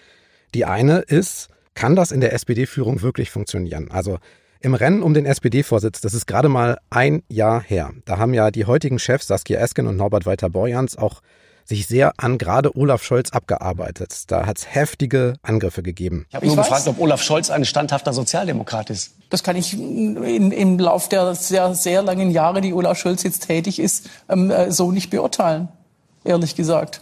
Die 0.54 0.66
eine 0.66 0.98
ist, 0.98 1.48
kann 1.74 1.96
das 1.96 2.12
in 2.12 2.20
der 2.20 2.34
SPD-Führung 2.34 3.00
wirklich 3.00 3.30
funktionieren? 3.30 3.90
Also 3.90 4.18
im 4.60 4.74
Rennen 4.74 5.02
um 5.02 5.14
den 5.14 5.24
SPD-Vorsitz, 5.24 6.02
das 6.02 6.12
ist 6.12 6.26
gerade 6.26 6.50
mal 6.50 6.78
ein 6.90 7.22
Jahr 7.28 7.62
her. 7.62 7.92
Da 8.04 8.18
haben 8.18 8.34
ja 8.34 8.50
die 8.50 8.66
heutigen 8.66 8.98
Chefs 8.98 9.26
Saskia 9.26 9.58
Esken 9.58 9.86
und 9.86 9.96
Norbert 9.96 10.26
Walter 10.26 10.50
Borjans 10.50 10.98
auch 10.98 11.22
sich 11.70 11.86
sehr 11.86 12.12
an 12.18 12.36
gerade 12.36 12.76
Olaf 12.76 13.02
Scholz 13.02 13.30
abgearbeitet. 13.30 14.30
Da 14.30 14.44
hat 14.44 14.58
es 14.58 14.74
heftige 14.74 15.34
Angriffe 15.42 15.82
gegeben. 15.82 16.26
Ich 16.28 16.34
habe 16.34 16.46
nur 16.46 16.56
gefragt, 16.56 16.86
ob 16.86 17.00
Olaf 17.00 17.22
Scholz 17.22 17.48
ein 17.48 17.64
standhafter 17.64 18.12
Sozialdemokrat 18.12 18.90
ist. 18.90 19.14
Das 19.30 19.42
kann 19.42 19.56
ich 19.56 19.72
in, 19.72 20.52
im 20.52 20.78
Lauf 20.78 21.08
der 21.08 21.34
sehr, 21.34 21.74
sehr 21.74 22.02
langen 22.02 22.30
Jahre, 22.30 22.60
die 22.60 22.74
Olaf 22.74 22.98
Scholz 22.98 23.22
jetzt 23.22 23.46
tätig 23.46 23.78
ist, 23.78 24.10
ähm, 24.28 24.50
äh, 24.50 24.70
so 24.70 24.92
nicht 24.92 25.10
beurteilen, 25.10 25.68
ehrlich 26.24 26.56
gesagt. 26.56 27.00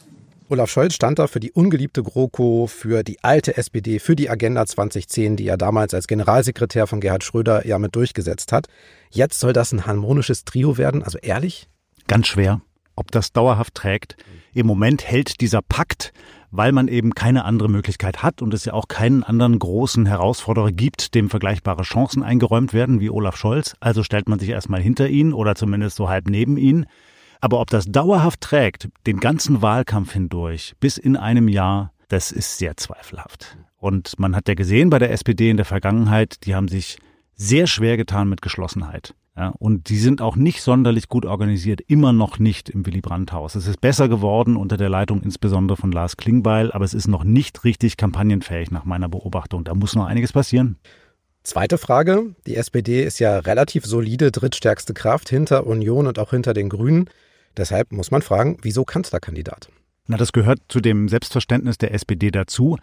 Olaf 0.50 0.70
Scholz 0.70 0.94
stand 0.94 1.18
da 1.18 1.26
für 1.26 1.40
die 1.40 1.52
ungeliebte 1.52 2.02
GroKo, 2.02 2.66
für 2.66 3.02
die 3.02 3.22
alte 3.22 3.56
SPD, 3.56 3.98
für 3.98 4.16
die 4.16 4.30
Agenda 4.30 4.64
2010, 4.66 5.36
die 5.36 5.46
er 5.46 5.56
damals 5.56 5.92
als 5.92 6.06
Generalsekretär 6.06 6.86
von 6.86 7.00
Gerhard 7.00 7.24
Schröder 7.24 7.66
ja 7.66 7.78
mit 7.78 7.96
durchgesetzt 7.96 8.52
hat. 8.52 8.66
Jetzt 9.10 9.40
soll 9.40 9.52
das 9.52 9.72
ein 9.72 9.86
harmonisches 9.86 10.44
Trio 10.44 10.78
werden, 10.78 11.02
also 11.02 11.18
ehrlich? 11.18 11.68
Ganz 12.06 12.28
schwer. 12.28 12.60
Ob 12.98 13.12
das 13.12 13.32
dauerhaft 13.32 13.74
trägt. 13.74 14.16
Im 14.52 14.66
Moment 14.66 15.06
hält 15.06 15.40
dieser 15.40 15.62
Pakt, 15.62 16.12
weil 16.50 16.72
man 16.72 16.88
eben 16.88 17.14
keine 17.14 17.44
andere 17.44 17.68
Möglichkeit 17.68 18.24
hat 18.24 18.42
und 18.42 18.52
es 18.52 18.64
ja 18.64 18.72
auch 18.72 18.88
keinen 18.88 19.22
anderen 19.22 19.60
großen 19.60 20.04
Herausforderer 20.04 20.72
gibt, 20.72 21.14
dem 21.14 21.30
vergleichbare 21.30 21.84
Chancen 21.84 22.24
eingeräumt 22.24 22.72
werden 22.72 22.98
wie 22.98 23.08
Olaf 23.08 23.36
Scholz. 23.36 23.76
Also 23.78 24.02
stellt 24.02 24.28
man 24.28 24.40
sich 24.40 24.48
erstmal 24.48 24.82
hinter 24.82 25.08
ihn 25.08 25.32
oder 25.32 25.54
zumindest 25.54 25.94
so 25.94 26.08
halb 26.08 26.28
neben 26.28 26.56
ihn. 26.56 26.86
Aber 27.40 27.60
ob 27.60 27.70
das 27.70 27.86
dauerhaft 27.86 28.40
trägt, 28.40 28.88
den 29.06 29.20
ganzen 29.20 29.62
Wahlkampf 29.62 30.12
hindurch, 30.14 30.74
bis 30.80 30.98
in 30.98 31.16
einem 31.16 31.46
Jahr, 31.46 31.92
das 32.08 32.32
ist 32.32 32.58
sehr 32.58 32.76
zweifelhaft. 32.76 33.58
Und 33.76 34.18
man 34.18 34.34
hat 34.34 34.48
ja 34.48 34.54
gesehen 34.54 34.90
bei 34.90 34.98
der 34.98 35.12
SPD 35.12 35.50
in 35.50 35.56
der 35.56 35.66
Vergangenheit, 35.66 36.44
die 36.46 36.56
haben 36.56 36.66
sich 36.66 36.98
sehr 37.36 37.68
schwer 37.68 37.96
getan 37.96 38.28
mit 38.28 38.42
Geschlossenheit. 38.42 39.14
Ja, 39.38 39.54
und 39.60 39.88
die 39.88 39.98
sind 39.98 40.20
auch 40.20 40.34
nicht 40.34 40.62
sonderlich 40.62 41.08
gut 41.08 41.24
organisiert, 41.24 41.80
immer 41.86 42.12
noch 42.12 42.40
nicht 42.40 42.68
im 42.68 42.84
Willy 42.84 43.00
Brandt-Haus. 43.00 43.54
Es 43.54 43.68
ist 43.68 43.80
besser 43.80 44.08
geworden 44.08 44.56
unter 44.56 44.76
der 44.76 44.88
Leitung 44.88 45.22
insbesondere 45.22 45.76
von 45.76 45.92
Lars 45.92 46.16
Klingbeil, 46.16 46.72
aber 46.72 46.84
es 46.84 46.92
ist 46.92 47.06
noch 47.06 47.22
nicht 47.22 47.62
richtig 47.62 47.96
kampagnenfähig 47.96 48.72
nach 48.72 48.84
meiner 48.84 49.08
Beobachtung. 49.08 49.62
Da 49.62 49.76
muss 49.76 49.94
noch 49.94 50.06
einiges 50.06 50.32
passieren. 50.32 50.76
Zweite 51.44 51.78
Frage. 51.78 52.34
Die 52.48 52.56
SPD 52.56 53.04
ist 53.04 53.20
ja 53.20 53.38
relativ 53.38 53.84
solide 53.84 54.32
drittstärkste 54.32 54.92
Kraft 54.92 55.28
hinter 55.28 55.68
Union 55.68 56.08
und 56.08 56.18
auch 56.18 56.30
hinter 56.30 56.52
den 56.52 56.68
Grünen. 56.68 57.08
Deshalb 57.56 57.92
muss 57.92 58.10
man 58.10 58.22
fragen, 58.22 58.56
wieso 58.62 58.84
Kanzlerkandidat? 58.84 59.68
Na, 60.08 60.16
das 60.16 60.32
gehört 60.32 60.58
zu 60.66 60.80
dem 60.80 61.08
Selbstverständnis 61.08 61.78
der 61.78 61.94
SPD 61.94 62.32
dazu 62.32 62.76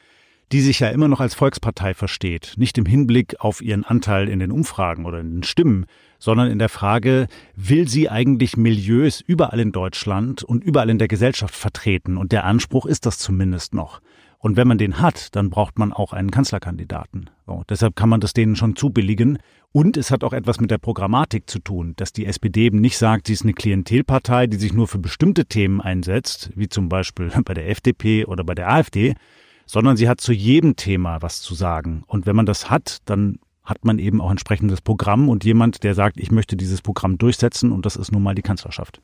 die 0.51 0.61
sich 0.61 0.79
ja 0.79 0.89
immer 0.89 1.07
noch 1.07 1.19
als 1.19 1.33
Volkspartei 1.33 1.93
versteht, 1.93 2.53
nicht 2.57 2.77
im 2.77 2.85
Hinblick 2.85 3.39
auf 3.39 3.61
ihren 3.61 3.83
Anteil 3.83 4.29
in 4.29 4.39
den 4.39 4.51
Umfragen 4.51 5.05
oder 5.05 5.19
in 5.19 5.31
den 5.31 5.43
Stimmen, 5.43 5.85
sondern 6.19 6.49
in 6.49 6.59
der 6.59 6.69
Frage, 6.69 7.27
will 7.55 7.87
sie 7.87 8.09
eigentlich 8.09 8.57
Milieus 8.57 9.21
überall 9.21 9.59
in 9.59 9.71
Deutschland 9.71 10.43
und 10.43 10.63
überall 10.63 10.89
in 10.89 10.99
der 10.99 11.07
Gesellschaft 11.07 11.55
vertreten? 11.55 12.17
Und 12.17 12.31
der 12.31 12.45
Anspruch 12.45 12.85
ist 12.85 13.05
das 13.05 13.17
zumindest 13.17 13.73
noch. 13.73 14.01
Und 14.37 14.57
wenn 14.57 14.67
man 14.67 14.77
den 14.77 14.99
hat, 15.01 15.35
dann 15.35 15.49
braucht 15.49 15.79
man 15.79 15.91
auch 15.91 16.13
einen 16.13 16.29
Kanzlerkandidaten. 16.29 17.31
So, 17.47 17.63
deshalb 17.67 17.95
kann 17.95 18.09
man 18.09 18.19
das 18.19 18.33
denen 18.33 18.55
schon 18.55 18.75
zubilligen. 18.75 19.39
Und 19.71 19.97
es 19.97 20.11
hat 20.11 20.23
auch 20.23 20.33
etwas 20.33 20.59
mit 20.59 20.69
der 20.69 20.77
Programmatik 20.77 21.49
zu 21.49 21.57
tun, 21.57 21.93
dass 21.95 22.13
die 22.13 22.27
SPD 22.27 22.65
eben 22.65 22.79
nicht 22.79 22.97
sagt, 22.97 23.27
sie 23.27 23.33
ist 23.33 23.41
eine 23.41 23.53
Klientelpartei, 23.53 24.45
die 24.45 24.57
sich 24.57 24.71
nur 24.71 24.87
für 24.87 24.99
bestimmte 24.99 25.47
Themen 25.47 25.81
einsetzt, 25.81 26.51
wie 26.55 26.69
zum 26.69 26.89
Beispiel 26.89 27.31
bei 27.43 27.55
der 27.55 27.69
FDP 27.69 28.25
oder 28.25 28.43
bei 28.43 28.53
der 28.53 28.69
AfD, 28.69 29.15
sondern 29.65 29.97
sie 29.97 30.07
hat 30.07 30.21
zu 30.21 30.31
jedem 30.31 30.75
Thema 30.75 31.21
was 31.21 31.41
zu 31.41 31.55
sagen. 31.55 32.03
Und 32.07 32.25
wenn 32.25 32.35
man 32.35 32.45
das 32.45 32.69
hat, 32.69 32.99
dann 33.05 33.39
hat 33.63 33.83
man 33.83 33.99
eben 33.99 34.21
auch 34.21 34.29
entsprechendes 34.29 34.81
Programm 34.81 35.27
und 35.27 35.43
jemand, 35.43 35.83
der 35.83 35.95
sagt, 35.95 36.19
ich 36.19 36.31
möchte 36.31 36.55
dieses 36.55 36.81
Programm 36.81 37.17
durchsetzen 37.17 37.71
und 37.71 37.85
das 37.85 37.95
ist 37.95 38.11
nun 38.11 38.21
mal 38.21 38.35
die 38.35 38.43
Kanzlerschaft. 38.43 39.01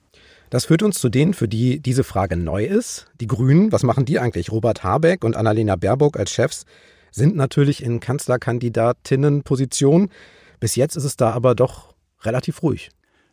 Das 0.52 0.66
führt 0.66 0.84
uns 0.84 1.00
zu 1.00 1.10
denen, 1.10 1.34
für 1.34 1.48
die 1.48 1.80
diese 1.80 2.04
Frage 2.04 2.38
neu 2.38 2.66
ist. 2.66 3.08
Die 3.20 3.28
Grünen, 3.28 3.72
was 3.72 3.84
machen 3.84 4.06
die 4.06 4.20
eigentlich? 4.20 4.52
Robert 4.52 4.84
Habeck 4.84 5.24
und 5.24 5.36
Annalena 5.36 5.78
Baerbock 5.78 6.20
als 6.20 6.32
Chefs 6.32 6.66
sind 7.10 7.36
natürlich 7.36 7.84
in 7.84 8.00
Kanzlerkandidatinnenposition. 8.00 10.10
Bis 10.60 10.76
jetzt 10.76 10.96
ist 10.96 11.06
es 11.06 11.18
da 11.18 11.32
aber 11.32 11.56
doch 11.56 11.96
relativ 12.22 12.62
ruhig. 12.62 12.92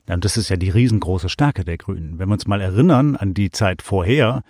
Und 0.08 0.24
das 0.24 0.38
ist 0.38 0.48
ja 0.48 0.56
die 0.56 0.70
riesengroße 0.70 1.28
Stärke 1.28 1.64
der 1.64 1.76
Grünen. 1.76 2.18
Wenn 2.18 2.28
wir 2.28 2.34
uns 2.34 2.46
mal 2.46 2.62
erinnern 2.62 3.16
an 3.16 3.34
die 3.34 3.50
Zeit 3.50 3.82
vorher, 3.82 4.42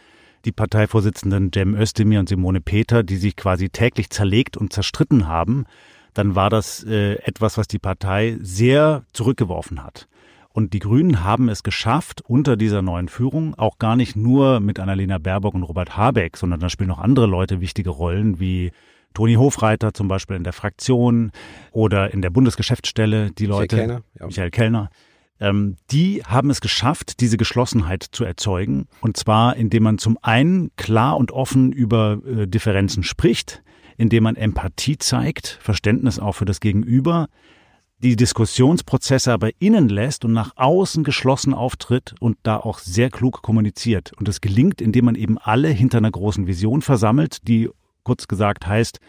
die 0.45 0.53
Parteivorsitzenden 0.53 1.51
Cem 1.53 1.75
Özdemir 1.75 2.21
und 2.21 2.29
Simone 2.29 2.61
Peter, 2.61 3.03
die 3.03 3.17
sich 3.17 3.37
quasi 3.37 3.69
täglich 3.69 4.11
zerlegt 4.11 4.57
und 4.57 4.73
zerstritten 4.73 5.29
haben, 5.29 5.65
dann 6.15 6.35
war 6.35 6.51
das 6.51 6.85
äh, 6.85 7.15
etwas, 7.23 7.59
was 7.59 7.69
die 7.69 7.79
Partei 7.79 8.37
sehr 8.41 9.05
zurückgeworfen 9.13 9.85
hat. 9.85 10.09
Und 10.51 10.73
die 10.73 10.81
Grünen 10.81 11.23
haben 11.23 11.49
es 11.49 11.63
geschafft, 11.63 12.23
unter 12.27 12.57
dieser 12.57 12.83
neuen 12.83 13.09
Führung 13.09 13.55
auch 13.55 13.79
gar 13.79 13.95
nicht 13.95 14.17
nur 14.17 14.59
mit 14.59 14.81
Annalena 14.81 15.19
Baerbock 15.19 15.55
und 15.55 15.63
Robert 15.63 15.97
Habeck, 15.97 16.37
sondern 16.37 16.59
da 16.59 16.69
spielen 16.69 16.91
auch 16.91 16.99
andere 16.99 17.27
Leute 17.27 17.61
wichtige 17.61 17.91
Rollen, 17.91 18.41
wie 18.41 18.73
Toni 19.15 19.35
Hofreiter 19.35 19.95
zum 19.95 20.09
Beispiel 20.09 20.37
in 20.37 20.45
der 20.45 20.53
Fraktion 20.53 21.31
oder 21.71 22.13
in 22.13 22.23
der 22.23 22.31
Bundesgeschäftsstelle, 22.31 23.31
die 23.31 23.47
Leute. 23.47 23.77
Michael 23.77 23.89
Kellner. 23.89 24.03
Ja. 24.19 24.27
Michael 24.27 24.51
Kellner 24.51 24.91
ähm, 25.41 25.77
die 25.91 26.23
haben 26.25 26.51
es 26.51 26.61
geschafft, 26.61 27.21
diese 27.21 27.37
Geschlossenheit 27.37 28.03
zu 28.03 28.25
erzeugen. 28.25 28.89
Und 29.01 29.17
zwar, 29.17 29.57
indem 29.57 29.85
man 29.85 29.99
zum 29.99 30.19
einen 30.23 30.71
klar 30.77 31.17
und 31.17 31.33
offen 31.33 31.73
über 31.73 32.21
äh, 32.27 32.47
Differenzen 32.47 33.03
spricht, 33.03 33.63
indem 33.97 34.25
man 34.25 34.37
Empathie 34.37 34.99
zeigt, 34.99 35.59
Verständnis 35.61 36.19
auch 36.19 36.33
für 36.33 36.45
das 36.45 36.61
Gegenüber, 36.61 37.29
die 38.01 38.15
Diskussionsprozesse 38.15 39.33
aber 39.33 39.51
innen 39.59 39.89
lässt 39.89 40.25
und 40.25 40.33
nach 40.33 40.53
außen 40.57 41.03
geschlossen 41.03 41.53
auftritt 41.53 42.15
und 42.21 42.39
da 42.45 42.57
auch 42.57 42.79
sehr 42.79 43.11
klug 43.11 43.43
kommuniziert. 43.43 44.13
Und 44.17 44.29
das 44.29 44.41
gelingt, 44.41 44.81
indem 44.81 45.07
man 45.07 45.15
eben 45.17 45.37
alle 45.39 45.69
hinter 45.69 45.99
einer 45.99 46.11
großen 46.11 46.47
Vision 46.47 46.81
versammelt, 46.81 47.49
die 47.49 47.69
kurz 48.05 48.29
gesagt 48.29 48.67
heißt, 48.67 49.01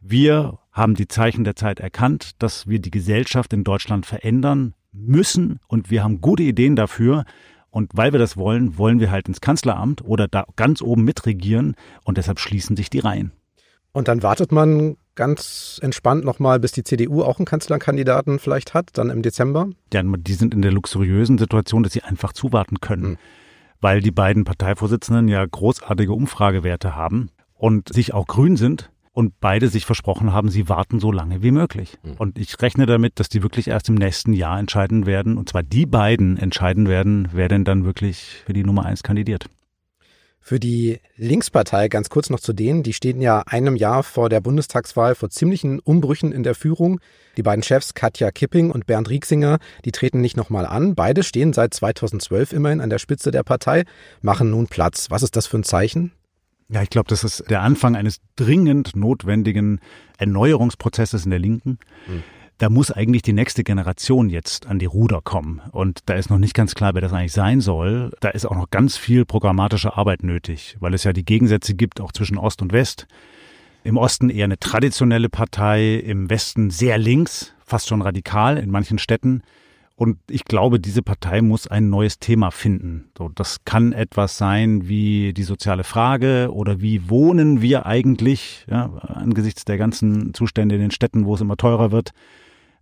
wir 0.00 0.58
haben 0.72 0.94
die 0.94 1.08
Zeichen 1.08 1.44
der 1.44 1.56
Zeit 1.56 1.80
erkannt, 1.80 2.32
dass 2.40 2.66
wir 2.66 2.80
die 2.80 2.90
Gesellschaft 2.90 3.52
in 3.52 3.64
Deutschland 3.64 4.06
verändern 4.06 4.74
müssen 4.96 5.60
und 5.68 5.90
wir 5.90 6.02
haben 6.02 6.20
gute 6.20 6.42
Ideen 6.42 6.76
dafür. 6.76 7.24
Und 7.70 7.90
weil 7.94 8.12
wir 8.12 8.18
das 8.18 8.36
wollen, 8.36 8.78
wollen 8.78 9.00
wir 9.00 9.10
halt 9.10 9.28
ins 9.28 9.40
Kanzleramt 9.40 10.02
oder 10.02 10.28
da 10.28 10.46
ganz 10.56 10.80
oben 10.80 11.04
mitregieren 11.04 11.74
und 12.04 12.16
deshalb 12.16 12.40
schließen 12.40 12.76
sich 12.76 12.88
die 12.88 13.00
Reihen. 13.00 13.32
Und 13.92 14.08
dann 14.08 14.22
wartet 14.22 14.52
man 14.52 14.96
ganz 15.14 15.78
entspannt 15.82 16.24
nochmal, 16.24 16.60
bis 16.60 16.72
die 16.72 16.84
CDU 16.84 17.22
auch 17.22 17.38
einen 17.38 17.46
Kanzlerkandidaten 17.46 18.38
vielleicht 18.38 18.74
hat, 18.74 18.90
dann 18.94 19.10
im 19.10 19.22
Dezember? 19.22 19.70
Ja, 19.92 20.02
die 20.02 20.34
sind 20.34 20.54
in 20.54 20.62
der 20.62 20.72
luxuriösen 20.72 21.38
Situation, 21.38 21.82
dass 21.82 21.92
sie 21.92 22.02
einfach 22.02 22.32
zuwarten 22.32 22.80
können, 22.80 23.10
mhm. 23.10 23.18
weil 23.80 24.00
die 24.00 24.10
beiden 24.10 24.44
Parteivorsitzenden 24.44 25.28
ja 25.28 25.44
großartige 25.44 26.12
Umfragewerte 26.12 26.94
haben 26.94 27.30
und 27.54 27.92
sich 27.92 28.14
auch 28.14 28.26
grün 28.26 28.56
sind 28.56 28.90
und 29.16 29.40
beide 29.40 29.68
sich 29.68 29.86
versprochen 29.86 30.34
haben, 30.34 30.50
sie 30.50 30.68
warten 30.68 31.00
so 31.00 31.10
lange 31.10 31.42
wie 31.42 31.50
möglich. 31.50 31.96
Mhm. 32.02 32.12
Und 32.18 32.38
ich 32.38 32.60
rechne 32.60 32.84
damit, 32.84 33.18
dass 33.18 33.30
die 33.30 33.42
wirklich 33.42 33.68
erst 33.68 33.88
im 33.88 33.94
nächsten 33.94 34.34
Jahr 34.34 34.58
entscheiden 34.58 35.06
werden, 35.06 35.38
und 35.38 35.48
zwar 35.48 35.62
die 35.62 35.86
beiden 35.86 36.36
entscheiden 36.36 36.86
werden, 36.86 37.30
wer 37.32 37.48
denn 37.48 37.64
dann 37.64 37.86
wirklich 37.86 38.42
für 38.44 38.52
die 38.52 38.62
Nummer 38.62 38.84
eins 38.84 39.02
kandidiert. 39.02 39.46
Für 40.38 40.60
die 40.60 41.00
Linkspartei, 41.16 41.88
ganz 41.88 42.10
kurz 42.10 42.28
noch 42.28 42.40
zu 42.40 42.52
denen, 42.52 42.82
die 42.82 42.92
stehen 42.92 43.22
ja 43.22 43.42
einem 43.46 43.74
Jahr 43.74 44.02
vor 44.02 44.28
der 44.28 44.42
Bundestagswahl 44.42 45.14
vor 45.14 45.30
ziemlichen 45.30 45.78
Umbrüchen 45.78 46.30
in 46.30 46.42
der 46.42 46.54
Führung. 46.54 47.00
Die 47.38 47.42
beiden 47.42 47.62
Chefs 47.62 47.94
Katja 47.94 48.30
Kipping 48.30 48.70
und 48.70 48.86
Bernd 48.86 49.08
Rieksinger, 49.08 49.60
die 49.86 49.92
treten 49.92 50.20
nicht 50.20 50.36
nochmal 50.36 50.66
an. 50.66 50.94
Beide 50.94 51.22
stehen 51.22 51.54
seit 51.54 51.72
2012 51.72 52.52
immerhin 52.52 52.82
an 52.82 52.90
der 52.90 52.98
Spitze 52.98 53.30
der 53.30 53.44
Partei, 53.44 53.84
machen 54.20 54.50
nun 54.50 54.66
Platz. 54.66 55.06
Was 55.08 55.22
ist 55.22 55.36
das 55.36 55.46
für 55.46 55.56
ein 55.56 55.64
Zeichen? 55.64 56.12
Ja, 56.68 56.82
ich 56.82 56.90
glaube, 56.90 57.08
das 57.08 57.22
ist 57.22 57.48
der 57.48 57.62
Anfang 57.62 57.94
eines 57.94 58.20
dringend 58.34 58.96
notwendigen 58.96 59.80
Erneuerungsprozesses 60.18 61.24
in 61.24 61.30
der 61.30 61.38
Linken. 61.38 61.78
Mhm. 62.08 62.22
Da 62.58 62.70
muss 62.70 62.90
eigentlich 62.90 63.22
die 63.22 63.34
nächste 63.34 63.64
Generation 63.64 64.30
jetzt 64.30 64.66
an 64.66 64.78
die 64.78 64.86
Ruder 64.86 65.20
kommen. 65.22 65.60
Und 65.72 66.00
da 66.06 66.14
ist 66.14 66.30
noch 66.30 66.38
nicht 66.38 66.54
ganz 66.54 66.74
klar, 66.74 66.94
wer 66.94 67.02
das 67.02 67.12
eigentlich 67.12 67.32
sein 67.32 67.60
soll. 67.60 68.12
Da 68.20 68.30
ist 68.30 68.46
auch 68.46 68.56
noch 68.56 68.70
ganz 68.70 68.96
viel 68.96 69.26
programmatische 69.26 69.96
Arbeit 69.96 70.22
nötig, 70.22 70.76
weil 70.80 70.94
es 70.94 71.04
ja 71.04 71.12
die 71.12 71.24
Gegensätze 71.24 71.74
gibt, 71.74 72.00
auch 72.00 72.12
zwischen 72.12 72.38
Ost 72.38 72.62
und 72.62 72.72
West. 72.72 73.06
Im 73.84 73.98
Osten 73.98 74.30
eher 74.30 74.46
eine 74.46 74.58
traditionelle 74.58 75.28
Partei, 75.28 75.96
im 75.96 76.30
Westen 76.30 76.70
sehr 76.70 76.98
links, 76.98 77.54
fast 77.64 77.88
schon 77.88 78.02
radikal 78.02 78.56
in 78.56 78.70
manchen 78.70 78.98
Städten. 78.98 79.42
Und 79.98 80.18
ich 80.30 80.44
glaube, 80.44 80.78
diese 80.78 81.02
Partei 81.02 81.40
muss 81.40 81.66
ein 81.66 81.88
neues 81.88 82.18
Thema 82.18 82.50
finden. 82.50 83.10
So, 83.16 83.30
das 83.30 83.64
kann 83.64 83.92
etwas 83.92 84.36
sein 84.36 84.88
wie 84.88 85.32
die 85.32 85.42
soziale 85.42 85.84
Frage 85.84 86.50
oder 86.52 86.82
wie 86.82 87.08
wohnen 87.08 87.62
wir 87.62 87.86
eigentlich, 87.86 88.66
ja, 88.70 88.92
angesichts 89.00 89.64
der 89.64 89.78
ganzen 89.78 90.34
Zustände 90.34 90.74
in 90.74 90.82
den 90.82 90.90
Städten, 90.90 91.24
wo 91.24 91.34
es 91.34 91.40
immer 91.40 91.56
teurer 91.56 91.92
wird. 91.92 92.10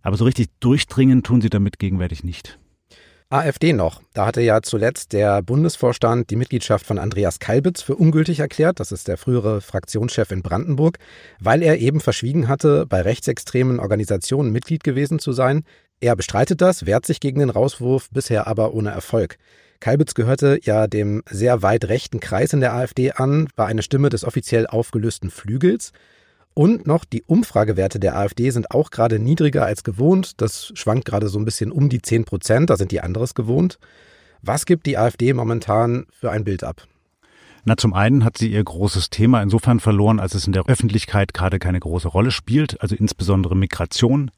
Aber 0.01 0.17
so 0.17 0.25
richtig 0.25 0.49
durchdringen 0.59 1.23
tun 1.23 1.39
sie 1.39 1.49
damit 1.49 1.79
gegenwärtig 1.79 2.25
nicht. 2.25 2.59
AfD 3.29 3.73
noch. 3.73 4.01
Da 4.13 4.27
hatte 4.27 4.41
ja 4.41 4.61
zuletzt 4.61 5.11
der 5.11 5.41
Bundesvorstand 5.41 6.29
die 6.29 6.35
Mitgliedschaft 6.35 6.85
von 6.85 6.99
Andreas 6.99 7.39
Kalbitz 7.39 7.81
für 7.81 7.95
ungültig 7.95 8.39
erklärt. 8.39 8.79
Das 8.79 8.91
ist 8.91 9.07
der 9.07 9.17
frühere 9.17 9.61
Fraktionschef 9.61 10.31
in 10.31 10.43
Brandenburg, 10.43 10.99
weil 11.39 11.63
er 11.63 11.79
eben 11.79 12.01
verschwiegen 12.01 12.47
hatte, 12.47 12.85
bei 12.85 13.01
rechtsextremen 13.01 13.79
Organisationen 13.79 14.51
Mitglied 14.51 14.83
gewesen 14.83 15.17
zu 15.17 15.31
sein. 15.31 15.63
Er 15.99 16.15
bestreitet 16.15 16.61
das, 16.61 16.85
wehrt 16.85 17.05
sich 17.05 17.19
gegen 17.19 17.39
den 17.39 17.49
Rauswurf, 17.49 18.09
bisher 18.11 18.47
aber 18.47 18.73
ohne 18.73 18.91
Erfolg. 18.91 19.37
Kalbitz 19.79 20.13
gehörte 20.13 20.59
ja 20.63 20.87
dem 20.87 21.23
sehr 21.29 21.61
weit 21.61 21.85
rechten 21.85 22.19
Kreis 22.19 22.53
in 22.53 22.59
der 22.59 22.73
AfD 22.73 23.11
an, 23.11 23.47
war 23.55 23.67
eine 23.67 23.83
Stimme 23.83 24.09
des 24.09 24.23
offiziell 24.23 24.67
aufgelösten 24.67 25.29
Flügels. 25.29 25.91
Und 26.53 26.87
noch 26.87 27.03
die 27.03 27.23
Umfragewerte 27.23 27.99
der 27.99 28.17
AfD 28.17 28.49
sind 28.49 28.71
auch 28.71 28.89
gerade 28.89 29.19
niedriger 29.19 29.65
als 29.65 29.83
gewohnt. 29.83 30.41
Das 30.41 30.71
schwankt 30.73 31.05
gerade 31.05 31.27
so 31.27 31.37
ein 31.37 31.45
bisschen 31.45 31.71
um 31.71 31.89
die 31.89 32.01
10 32.01 32.23
Prozent, 32.23 32.69
da 32.69 32.77
sind 32.77 32.91
die 32.91 33.01
anderes 33.01 33.35
gewohnt. 33.35 33.77
Was 34.41 34.65
gibt 34.65 34.85
die 34.85 34.97
AfD 34.97 35.33
momentan 35.33 36.05
für 36.11 36.31
ein 36.31 36.45
Bild 36.45 36.63
ab? 36.63 36.87
Na, 37.65 37.75
zum 37.77 37.93
einen 37.93 38.23
hat 38.23 38.37
sie 38.37 38.51
ihr 38.51 38.63
großes 38.63 39.09
Thema 39.09 39.41
insofern 39.41 39.79
verloren, 39.79 40.19
als 40.19 40.35
es 40.35 40.45
in 40.45 40.53
der 40.53 40.67
Öffentlichkeit 40.67 41.33
gerade 41.33 41.57
keine 41.57 41.79
große 41.79 42.07
Rolle 42.07 42.31
spielt, 42.31 42.79
also 42.81 42.95
insbesondere 42.95 43.55
Migration. 43.55 44.31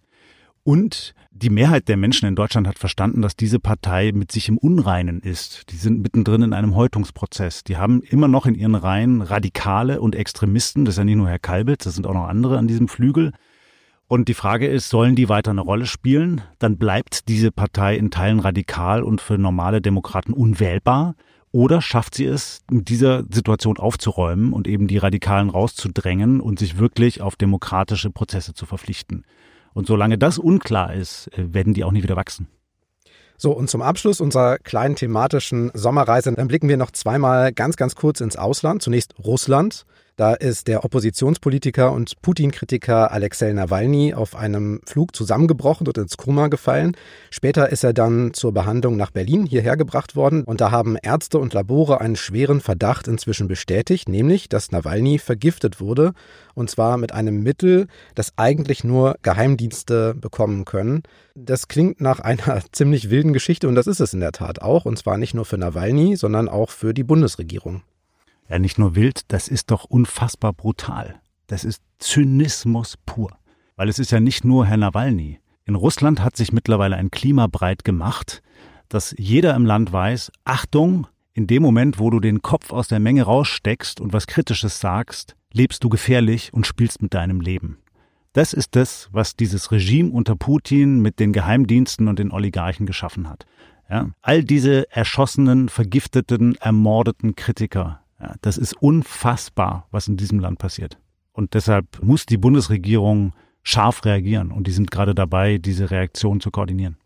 Und 0.68 1.14
die 1.32 1.50
Mehrheit 1.50 1.88
der 1.88 1.96
Menschen 1.96 2.28
in 2.28 2.36
Deutschland 2.36 2.68
hat 2.68 2.78
verstanden, 2.78 3.22
dass 3.22 3.38
diese 3.38 3.58
Partei 3.58 4.12
mit 4.14 4.34
sich 4.34 4.50
im 4.50 4.58
Unreinen 4.58 5.22
ist. 5.22 5.72
Die 5.72 5.78
sind 5.78 6.02
mittendrin 6.02 6.42
in 6.42 6.52
einem 6.52 6.76
Häutungsprozess. 6.76 7.64
Die 7.64 7.78
haben 7.78 8.02
immer 8.02 8.28
noch 8.28 8.46
in 8.46 8.54
ihren 8.54 8.76
Reihen 8.76 9.22
Radikale 9.22 10.02
und 10.02 10.14
Extremisten. 10.14 10.84
Das 10.84 10.96
ist 10.96 10.98
ja 10.98 11.06
nicht 11.06 11.16
nur 11.16 11.30
Herr 11.30 11.40
Kalbitz, 11.40 11.86
das 11.86 11.96
sind 11.96 12.06
auch 12.06 12.14
noch 12.14 12.28
andere 12.28 12.58
an 12.58 12.68
diesem 12.68 12.90
Flügel. 12.90 13.32
Und 14.10 14.28
die 14.28 14.34
Frage 14.34 14.68
ist, 14.68 14.90
sollen 14.90 15.16
die 15.16 15.30
weiter 15.30 15.52
eine 15.52 15.62
Rolle 15.62 15.86
spielen? 15.86 16.42
Dann 16.60 16.78
bleibt 16.78 17.30
diese 17.30 17.54
Partei 17.54 17.96
in 17.96 18.12
Teilen 18.12 18.42
radikal 18.42 19.04
und 19.04 19.22
für 19.22 19.38
normale 19.38 19.80
Demokraten 19.80 20.34
unwählbar. 20.34 21.16
Oder 21.54 21.82
schafft 21.82 22.14
sie 22.14 22.26
es, 22.26 22.60
mit 22.70 22.90
dieser 22.90 23.24
Situation 23.32 23.78
aufzuräumen 23.78 24.52
und 24.52 24.68
eben 24.68 24.88
die 24.88 24.98
Radikalen 24.98 25.50
rauszudrängen 25.50 26.42
und 26.42 26.60
sich 26.60 26.78
wirklich 26.78 27.22
auf 27.22 27.38
demokratische 27.38 28.10
Prozesse 28.10 28.54
zu 28.54 28.66
verpflichten? 28.66 29.24
Und 29.78 29.86
solange 29.86 30.18
das 30.18 30.40
unklar 30.40 30.96
ist, 30.96 31.28
äh, 31.38 31.54
werden 31.54 31.76
die 31.76 31.84
auch 31.84 31.92
nie 31.92 32.02
wieder 32.02 32.16
wachsen. 32.16 32.48
So, 33.38 33.52
und 33.52 33.70
zum 33.70 33.84
Abschluss 33.84 34.20
unserer 34.20 34.58
kleinen 34.58 34.96
thematischen 34.96 35.70
Sommerreise, 35.76 36.34
dann 36.34 36.48
blicken 36.48 36.68
wir 36.68 36.78
noch 36.78 36.90
zweimal 36.90 37.54
ganz, 37.54 37.78
ganz 37.78 37.94
kurz 37.94 38.20
ins 38.20 38.38
Ausland. 38.38 38.82
Zunächst 38.82 39.14
Russland. 39.20 39.86
Da 40.18 40.34
ist 40.34 40.68
der 40.68 40.84
Oppositionspolitiker 40.84 41.92
und 41.92 42.24
Putin-Kritiker 42.24 43.12
Alexei 43.12 43.54
Nawalny 43.54 44.16
auf 44.16 44.36
einem 44.36 44.82
Flug 44.84 45.16
zusammengebrochen 45.16 45.86
und 45.86 45.96
ins 45.96 46.18
Koma 46.18 46.48
gefallen. 46.48 46.98
Später 47.30 47.70
ist 47.72 47.84
er 47.84 47.94
dann 47.94 48.34
zur 48.34 48.52
Behandlung 48.52 48.98
nach 48.98 49.12
Berlin 49.12 49.46
hierher 49.46 49.78
gebracht 49.78 50.16
worden 50.16 50.44
und 50.44 50.60
da 50.60 50.72
haben 50.72 50.98
Ärzte 51.00 51.38
und 51.38 51.54
Labore 51.54 52.02
einen 52.02 52.16
schweren 52.16 52.62
Verdacht 52.62 53.08
inzwischen 53.08 53.48
bestätigt, 53.48 54.10
nämlich, 54.10 54.50
dass 54.50 54.72
Nawalny 54.72 55.20
vergiftet 55.20 55.80
wurde 55.80 56.14
und 56.56 56.72
zwar 56.72 56.98
mit 56.98 57.12
einem 57.12 57.44
Mittel, 57.44 57.86
das 58.16 58.34
eigentlich 58.38 58.84
nur 58.84 59.18
Geheimdienste 59.22 60.16
bekommen 60.16 60.66
können. 60.66 61.04
Das 61.36 61.68
klingt 61.68 62.02
nach 62.02 62.22
einer 62.22 62.64
ziemlich 62.72 63.12
wilden 63.12 63.34
Geschichte 63.34 63.68
und 63.68 63.76
das 63.76 63.86
ist 63.86 64.00
es 64.00 64.16
in 64.16 64.22
der 64.22 64.32
Tat 64.32 64.64
auch 64.64 64.86
und 64.86 64.98
zwar 64.98 65.20
nicht 65.20 65.36
nur 65.36 65.46
für 65.46 65.60
Nawalny, 65.60 66.16
sondern 66.16 66.50
auch 66.50 66.72
für 66.72 66.96
die 66.96 67.04
Bundesregierung. 67.04 67.84
Ja, 68.50 68.60
nicht 68.60 68.77
nur 68.77 68.96
wild, 68.96 69.22
das 69.32 69.48
ist 69.48 69.72
doch 69.72 69.84
unfassbar 69.84 70.54
brutal. 70.54 71.22
Das 71.48 71.63
ist 71.63 71.82
Zynismus 72.00 72.96
pur. 73.06 73.38
Weil 73.75 73.89
es 73.89 74.00
ist 74.00 74.12
ja 74.12 74.20
nicht 74.20 74.44
nur 74.44 74.66
Herr 74.66 74.77
Nawalny. 74.77 75.39
In 75.66 75.75
Russland 75.75 76.22
hat 76.22 76.38
sich 76.38 76.54
mittlerweile 76.54 76.96
ein 76.96 77.12
Klima 77.12 77.48
breit 77.48 77.84
gemacht, 77.84 78.42
dass 78.89 79.13
jeder 79.18 79.54
im 79.56 79.66
Land 79.66 79.92
weiß, 79.92 80.32
Achtung, 80.46 81.08
in 81.34 81.46
dem 81.46 81.62
Moment, 81.62 82.00
wo 82.00 82.10
du 82.10 82.20
den 82.20 82.42
Kopf 82.42 82.72
aus 82.72 82.88
der 82.88 83.00
Menge 83.00 83.24
raussteckst 83.24 84.00
und 84.01 84.13
was 84.13 84.27
Kritisches 84.27 84.80
sagst, 84.80 85.36
lebst 85.51 85.84
du 85.84 85.89
gefährlich 85.89 86.54
und 86.54 86.66
spielst 86.66 87.01
mit 87.01 87.13
deinem 87.13 87.42
Leben. 87.42 87.77
Das 88.34 88.54
ist 88.54 88.75
das, 88.75 89.10
was 89.12 89.36
dieses 89.36 89.72
Regime 89.72 90.12
unter 90.12 90.36
Putin 90.36 91.01
mit 91.01 91.20
den 91.20 91.34
Geheimdiensten 91.34 92.08
und 92.08 92.20
den 92.20 92.32
Oligarchen 92.32 92.86
geschaffen 92.86 93.30
hat. 93.30 93.46
Ja, 93.89 94.10
all 94.22 94.44
diese 94.44 94.92
erschossenen, 94.92 95.70
vergifteten, 95.70 96.56
ermordeten 96.56 97.36
Kritiker, 97.36 98.01
ja, 98.20 98.36
das 98.42 98.58
ist 98.58 98.74
unfassbar, 98.82 99.88
was 99.92 100.08
in 100.08 100.18
diesem 100.18 100.40
Land 100.40 100.60
passiert. 100.60 100.98
Und 101.34 101.54
deshalb 101.54 102.02
muss 102.02 102.26
die 102.26 102.38
Bundesregierung 102.38 103.34
scharf 103.62 104.06
reagieren. 104.06 104.52
Und 104.52 104.66
die 104.66 104.72
sind 104.72 104.90
gerade 104.90 105.14
dabei, 105.14 105.58
diese 105.58 105.92
Reaktion 105.92 106.40
zu 106.40 106.52
koordinieren. 106.52 106.98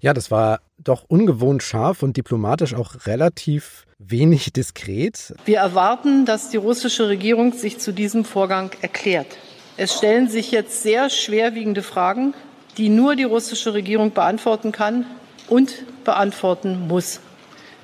Ja, 0.00 0.14
das 0.14 0.30
war 0.30 0.60
doch 0.78 1.04
ungewohnt 1.08 1.62
scharf 1.62 2.02
und 2.04 2.16
diplomatisch 2.16 2.72
auch 2.72 3.06
relativ 3.06 3.84
wenig 3.98 4.52
diskret. 4.52 5.34
Wir 5.44 5.58
erwarten, 5.58 6.24
dass 6.24 6.50
die 6.50 6.56
russische 6.56 7.08
Regierung 7.08 7.52
sich 7.52 7.78
zu 7.78 7.92
diesem 7.92 8.24
Vorgang 8.24 8.70
erklärt. 8.80 9.36
Es 9.76 9.96
stellen 9.96 10.28
sich 10.28 10.52
jetzt 10.52 10.82
sehr 10.82 11.10
schwerwiegende 11.10 11.82
Fragen, 11.82 12.34
die 12.76 12.88
nur 12.88 13.16
die 13.16 13.24
russische 13.24 13.74
Regierung 13.74 14.12
beantworten 14.12 14.70
kann 14.70 15.04
und 15.48 15.84
beantworten 16.04 16.86
muss. 16.86 17.20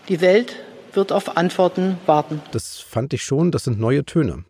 Die 0.08 0.20
Welt 0.20 0.54
wird 0.96 1.12
auf 1.12 1.36
Antworten 1.36 1.98
warten. 2.06 2.40
Das 2.52 2.78
fand 2.78 3.12
ich 3.14 3.22
schon, 3.22 3.50
das 3.50 3.64
sind 3.64 3.78
neue 3.78 4.04
Töne. 4.04 4.44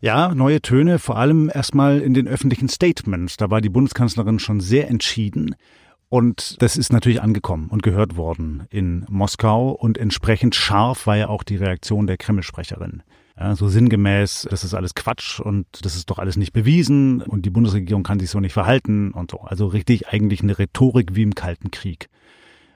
Ja, 0.00 0.32
neue 0.34 0.62
Töne, 0.62 0.98
vor 0.98 1.16
allem 1.16 1.50
erstmal 1.52 2.00
in 2.00 2.14
den 2.14 2.28
öffentlichen 2.28 2.68
Statements. 2.68 3.36
Da 3.36 3.50
war 3.50 3.60
die 3.60 3.68
Bundeskanzlerin 3.68 4.38
schon 4.38 4.60
sehr 4.60 4.88
entschieden. 4.88 5.56
Und 6.08 6.62
das 6.62 6.76
ist 6.76 6.92
natürlich 6.92 7.20
angekommen 7.20 7.68
und 7.68 7.82
gehört 7.82 8.16
worden 8.16 8.66
in 8.70 9.04
Moskau. 9.10 9.70
Und 9.70 9.98
entsprechend 9.98 10.54
scharf 10.54 11.06
war 11.06 11.16
ja 11.16 11.28
auch 11.28 11.42
die 11.42 11.56
Reaktion 11.56 12.06
der 12.06 12.16
Kreml-Sprecherin. 12.16 13.02
Ja, 13.38 13.54
so 13.54 13.68
sinngemäß, 13.68 14.48
das 14.50 14.64
ist 14.64 14.74
alles 14.74 14.94
Quatsch 14.94 15.38
und 15.38 15.66
das 15.82 15.94
ist 15.94 16.10
doch 16.10 16.18
alles 16.18 16.36
nicht 16.36 16.52
bewiesen 16.52 17.22
und 17.22 17.44
die 17.46 17.50
Bundesregierung 17.50 18.02
kann 18.02 18.18
sich 18.18 18.30
so 18.30 18.40
nicht 18.40 18.52
verhalten 18.52 19.12
und 19.12 19.30
so. 19.30 19.40
Also 19.42 19.66
richtig 19.66 20.08
eigentlich 20.08 20.42
eine 20.42 20.58
Rhetorik 20.58 21.14
wie 21.14 21.22
im 21.22 21.36
Kalten 21.36 21.70
Krieg. 21.70 22.08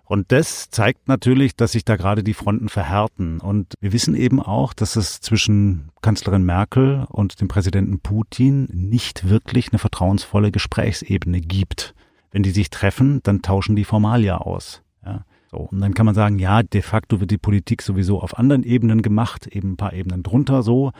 Und 0.04 0.30
das 0.32 0.68
zeigt 0.70 1.08
natürlich, 1.08 1.56
dass 1.56 1.72
sich 1.72 1.84
da 1.84 1.96
gerade 1.96 2.22
die 2.22 2.34
Fronten 2.34 2.68
verhärten. 2.68 3.40
Und 3.40 3.74
wir 3.80 3.92
wissen 3.92 4.14
eben 4.14 4.40
auch, 4.40 4.74
dass 4.74 4.96
es 4.96 5.20
zwischen 5.20 5.90
Kanzlerin 6.02 6.44
Merkel 6.44 7.06
und 7.08 7.40
dem 7.40 7.48
Präsidenten 7.48 8.00
Putin 8.00 8.68
nicht 8.72 9.28
wirklich 9.28 9.70
eine 9.70 9.78
vertrauensvolle 9.78 10.50
Gesprächsebene 10.50 11.40
gibt. 11.40 11.94
Wenn 12.30 12.42
die 12.42 12.50
sich 12.50 12.70
treffen, 12.70 13.20
dann 13.22 13.42
tauschen 13.42 13.76
die 13.76 13.84
Formalia 13.84 14.38
aus. 14.38 14.82
Ja. 15.04 15.24
So, 15.50 15.58
und 15.58 15.80
dann 15.80 15.92
kann 15.92 16.06
man 16.06 16.14
sagen, 16.14 16.38
ja, 16.38 16.62
de 16.62 16.80
facto 16.80 17.20
wird 17.20 17.30
die 17.30 17.38
Politik 17.38 17.82
sowieso 17.82 18.20
auf 18.20 18.38
anderen 18.38 18.62
Ebenen 18.62 19.02
gemacht, 19.02 19.46
eben 19.46 19.72
ein 19.72 19.76
paar 19.76 19.92
Ebenen 19.92 20.22
drunter 20.22 20.62
so. 20.62 20.92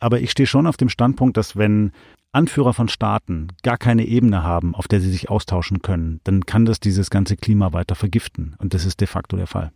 Aber 0.00 0.20
ich 0.20 0.32
stehe 0.32 0.48
schon 0.48 0.66
auf 0.66 0.76
dem 0.76 0.88
Standpunkt, 0.88 1.36
dass 1.36 1.56
wenn 1.56 1.92
Anführer 2.32 2.72
von 2.72 2.88
Staaten 2.88 3.48
gar 3.62 3.76
keine 3.76 4.06
Ebene 4.06 4.42
haben, 4.42 4.74
auf 4.74 4.88
der 4.88 5.00
sie 5.00 5.10
sich 5.10 5.28
austauschen 5.28 5.82
können, 5.82 6.20
dann 6.24 6.46
kann 6.46 6.64
das 6.64 6.80
dieses 6.80 7.10
ganze 7.10 7.36
Klima 7.36 7.74
weiter 7.74 7.94
vergiften. 7.94 8.56
Und 8.58 8.72
das 8.72 8.86
ist 8.86 9.00
de 9.00 9.06
facto 9.06 9.36
der 9.36 9.46
Fall. 9.46 9.70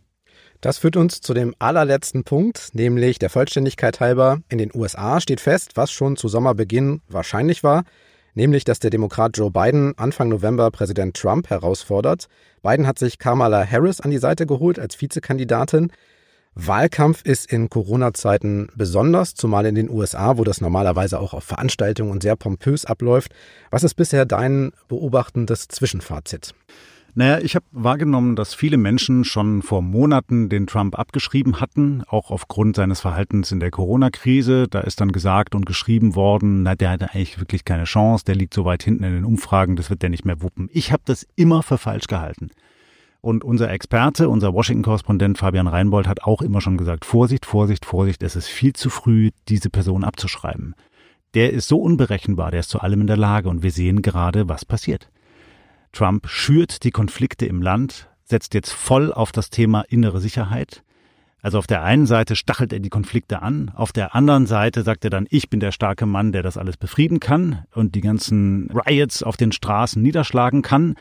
Das 0.61 0.79
führt 0.79 0.97
uns 0.97 1.21
zu 1.21 1.35
dem 1.35 1.53
allerletzten 1.59 2.23
Punkt, 2.23 2.69
nämlich 2.73 3.19
der 3.19 3.29
Vollständigkeit 3.29 3.99
halber. 3.99 4.39
In 4.49 4.57
den 4.57 4.71
USA 4.73 5.21
steht 5.21 5.39
fest, 5.39 5.73
was 5.75 5.91
schon 5.91 6.17
zu 6.17 6.27
Sommerbeginn 6.27 7.01
wahrscheinlich 7.07 7.63
war, 7.63 7.83
nämlich 8.33 8.63
dass 8.63 8.79
der 8.79 8.89
Demokrat 8.89 9.37
Joe 9.37 9.51
Biden 9.51 9.95
Anfang 9.97 10.29
November 10.29 10.71
Präsident 10.71 11.15
Trump 11.15 11.51
herausfordert. 11.51 12.27
Biden 12.63 12.87
hat 12.87 12.97
sich 12.97 13.19
Kamala 13.19 13.63
Harris 13.69 14.01
an 14.01 14.09
die 14.09 14.17
Seite 14.17 14.47
geholt 14.47 14.79
als 14.79 14.99
Vizekandidatin. 14.99 15.91
Wahlkampf 16.59 17.21
ist 17.23 17.51
in 17.51 17.69
Corona-Zeiten 17.69 18.69
besonders, 18.75 19.35
zumal 19.35 19.67
in 19.67 19.75
den 19.75 19.89
USA, 19.91 20.37
wo 20.37 20.43
das 20.43 20.59
normalerweise 20.59 21.19
auch 21.19 21.33
auf 21.33 21.43
Veranstaltungen 21.43 22.09
und 22.09 22.23
sehr 22.23 22.35
pompös 22.35 22.83
abläuft. 22.85 23.31
Was 23.69 23.83
ist 23.83 23.93
bisher 23.93 24.25
dein 24.25 24.71
beobachtendes 24.87 25.67
Zwischenfazit? 25.67 26.55
Naja, 27.13 27.39
ich 27.39 27.55
habe 27.55 27.65
wahrgenommen, 27.71 28.35
dass 28.35 28.53
viele 28.53 28.77
Menschen 28.77 29.23
schon 29.23 29.61
vor 29.61 29.81
Monaten 29.81 30.49
den 30.49 30.67
Trump 30.67 30.97
abgeschrieben 30.97 31.59
hatten, 31.61 32.03
auch 32.07 32.31
aufgrund 32.31 32.75
seines 32.75 33.01
Verhaltens 33.01 33.51
in 33.51 33.59
der 33.59 33.71
Corona-Krise. 33.71 34.67
Da 34.67 34.81
ist 34.81 35.01
dann 35.01 35.11
gesagt 35.11 35.55
und 35.55 35.65
geschrieben 35.65 36.15
worden, 36.15 36.63
na, 36.63 36.75
der 36.75 36.91
hat 36.91 37.01
eigentlich 37.01 37.39
wirklich 37.39 37.65
keine 37.65 37.85
Chance, 37.85 38.25
der 38.25 38.35
liegt 38.35 38.53
so 38.53 38.65
weit 38.65 38.83
hinten 38.83 39.03
in 39.03 39.13
den 39.13 39.25
Umfragen, 39.25 39.75
das 39.75 39.89
wird 39.89 40.01
der 40.01 40.09
nicht 40.09 40.25
mehr 40.25 40.41
wuppen. 40.41 40.69
Ich 40.71 40.91
habe 40.91 41.01
das 41.05 41.25
immer 41.35 41.63
für 41.63 41.77
falsch 41.77 42.07
gehalten. 42.07 42.49
Und 43.21 43.43
unser 43.43 43.69
Experte, 43.71 44.29
unser 44.29 44.53
Washington-Korrespondent 44.53 45.37
Fabian 45.37 45.67
Reinbold 45.67 46.07
hat 46.07 46.23
auch 46.23 46.41
immer 46.41 46.61
schon 46.61 46.77
gesagt, 46.77 47.05
Vorsicht, 47.05 47.45
Vorsicht, 47.45 47.85
Vorsicht, 47.85 48.23
es 48.23 48.35
ist 48.35 48.47
viel 48.47 48.73
zu 48.73 48.89
früh, 48.89 49.31
diese 49.49 49.69
Person 49.69 50.03
abzuschreiben. 50.03 50.75
Der 51.33 51.51
ist 51.51 51.67
so 51.67 51.79
unberechenbar, 51.79 52.51
der 52.51 52.61
ist 52.61 52.69
zu 52.69 52.79
allem 52.79 53.01
in 53.01 53.07
der 53.07 53.17
Lage 53.17 53.49
und 53.49 53.63
wir 53.63 53.71
sehen 53.71 54.01
gerade, 54.01 54.47
was 54.47 54.65
passiert. 54.65 55.09
Trump 55.91 56.27
schürt 56.27 56.83
die 56.83 56.91
Konflikte 56.91 57.45
im 57.45 57.61
Land, 57.61 58.07
setzt 58.23 58.53
jetzt 58.53 58.71
voll 58.71 59.11
auf 59.11 59.31
das 59.31 59.49
Thema 59.49 59.81
innere 59.81 60.19
Sicherheit. 60.19 60.83
Also 61.41 61.59
auf 61.59 61.67
der 61.67 61.83
einen 61.83 62.05
Seite 62.05 62.35
stachelt 62.35 62.73
er 62.73 62.79
die 62.79 62.89
Konflikte 62.89 63.41
an, 63.41 63.71
auf 63.75 63.91
der 63.91 64.15
anderen 64.15 64.47
Seite 64.47 64.83
sagt 64.83 65.03
er 65.05 65.09
dann, 65.09 65.27
ich 65.29 65.49
bin 65.49 65.59
der 65.59 65.71
starke 65.71 66.05
Mann, 66.05 66.31
der 66.31 66.43
das 66.43 66.57
alles 66.57 66.77
befrieden 66.77 67.19
kann 67.19 67.63
und 67.73 67.95
die 67.95 68.01
ganzen 68.01 68.69
Riots 68.71 69.23
auf 69.23 69.37
den 69.37 69.51
Straßen 69.51 70.01
niederschlagen 70.01 70.61
kann. 70.61 70.95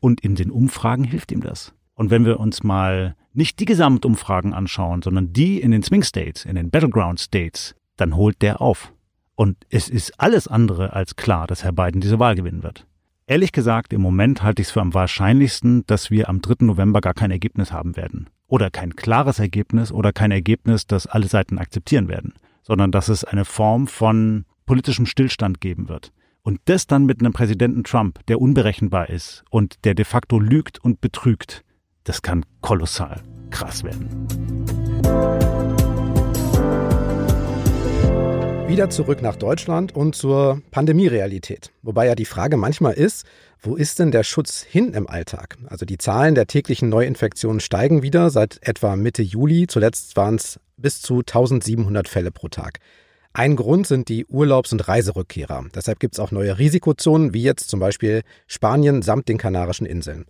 Und 0.00 0.20
in 0.20 0.34
den 0.34 0.50
Umfragen 0.50 1.04
hilft 1.04 1.32
ihm 1.32 1.40
das. 1.40 1.74
Und 1.94 2.10
wenn 2.10 2.24
wir 2.24 2.38
uns 2.38 2.62
mal 2.62 3.16
nicht 3.32 3.58
die 3.60 3.64
Gesamtumfragen 3.64 4.54
anschauen, 4.54 5.02
sondern 5.02 5.32
die 5.32 5.60
in 5.60 5.70
den 5.70 5.82
Swing 5.82 6.02
States, 6.02 6.44
in 6.44 6.54
den 6.54 6.70
Battleground 6.70 7.20
States, 7.20 7.74
dann 7.96 8.16
holt 8.16 8.40
der 8.42 8.60
auf. 8.60 8.92
Und 9.34 9.56
es 9.70 9.88
ist 9.88 10.18
alles 10.20 10.48
andere 10.48 10.92
als 10.92 11.16
klar, 11.16 11.46
dass 11.46 11.62
Herr 11.62 11.72
Biden 11.72 12.00
diese 12.00 12.18
Wahl 12.18 12.34
gewinnen 12.34 12.62
wird. 12.62 12.86
Ehrlich 13.26 13.52
gesagt, 13.52 13.92
im 13.92 14.00
Moment 14.00 14.42
halte 14.42 14.62
ich 14.62 14.68
es 14.68 14.72
für 14.72 14.80
am 14.80 14.94
wahrscheinlichsten, 14.94 15.84
dass 15.86 16.10
wir 16.10 16.28
am 16.28 16.40
3. 16.40 16.64
November 16.64 17.00
gar 17.00 17.14
kein 17.14 17.30
Ergebnis 17.30 17.72
haben 17.72 17.96
werden. 17.96 18.30
Oder 18.46 18.70
kein 18.70 18.96
klares 18.96 19.38
Ergebnis 19.38 19.92
oder 19.92 20.12
kein 20.12 20.30
Ergebnis, 20.30 20.86
das 20.86 21.06
alle 21.06 21.28
Seiten 21.28 21.58
akzeptieren 21.58 22.08
werden. 22.08 22.34
Sondern 22.62 22.90
dass 22.90 23.08
es 23.08 23.24
eine 23.24 23.44
Form 23.44 23.86
von 23.86 24.46
politischem 24.66 25.04
Stillstand 25.04 25.60
geben 25.60 25.88
wird. 25.88 26.10
Und 26.48 26.62
das 26.64 26.86
dann 26.86 27.04
mit 27.04 27.20
einem 27.20 27.34
Präsidenten 27.34 27.84
Trump, 27.84 28.24
der 28.26 28.40
unberechenbar 28.40 29.10
ist 29.10 29.44
und 29.50 29.84
der 29.84 29.92
de 29.92 30.06
facto 30.06 30.40
lügt 30.40 30.82
und 30.82 31.02
betrügt, 31.02 31.62
das 32.04 32.22
kann 32.22 32.42
kolossal 32.62 33.20
krass 33.50 33.84
werden. 33.84 34.08
Wieder 38.66 38.88
zurück 38.88 39.20
nach 39.20 39.36
Deutschland 39.36 39.94
und 39.94 40.16
zur 40.16 40.62
Pandemierealität. 40.70 41.70
Wobei 41.82 42.06
ja 42.06 42.14
die 42.14 42.24
Frage 42.24 42.56
manchmal 42.56 42.94
ist, 42.94 43.26
wo 43.60 43.76
ist 43.76 43.98
denn 43.98 44.10
der 44.10 44.22
Schutz 44.22 44.62
hin 44.62 44.94
im 44.94 45.06
Alltag? 45.06 45.58
Also 45.66 45.84
die 45.84 45.98
Zahlen 45.98 46.34
der 46.34 46.46
täglichen 46.46 46.88
Neuinfektionen 46.88 47.60
steigen 47.60 48.02
wieder 48.02 48.30
seit 48.30 48.58
etwa 48.66 48.96
Mitte 48.96 49.22
Juli. 49.22 49.66
Zuletzt 49.66 50.16
waren 50.16 50.36
es 50.36 50.58
bis 50.78 51.02
zu 51.02 51.18
1700 51.18 52.08
Fälle 52.08 52.30
pro 52.30 52.48
Tag. 52.48 52.78
Ein 53.32 53.56
Grund 53.56 53.86
sind 53.86 54.08
die 54.08 54.26
Urlaubs- 54.26 54.72
und 54.72 54.88
Reiserückkehrer. 54.88 55.66
Deshalb 55.74 56.00
gibt 56.00 56.14
es 56.14 56.20
auch 56.20 56.32
neue 56.32 56.58
Risikozonen, 56.58 57.34
wie 57.34 57.42
jetzt 57.42 57.68
zum 57.68 57.78
Beispiel 57.78 58.22
Spanien 58.46 59.02
samt 59.02 59.28
den 59.28 59.38
Kanarischen 59.38 59.86
Inseln. 59.86 60.24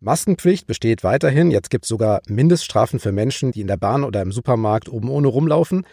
Maskenpflicht 0.00 0.66
besteht 0.66 1.04
weiterhin. 1.04 1.50
Jetzt 1.50 1.70
gibt 1.70 1.84
es 1.84 1.88
sogar 1.88 2.22
Mindeststrafen 2.26 2.98
für 2.98 3.12
Menschen, 3.12 3.52
die 3.52 3.60
in 3.60 3.66
der 3.66 3.76
Bahn 3.76 4.02
oder 4.02 4.22
im 4.22 4.32
Supermarkt 4.32 4.88
oben 4.88 5.10
ohne 5.10 5.28
rumlaufen. 5.28 5.86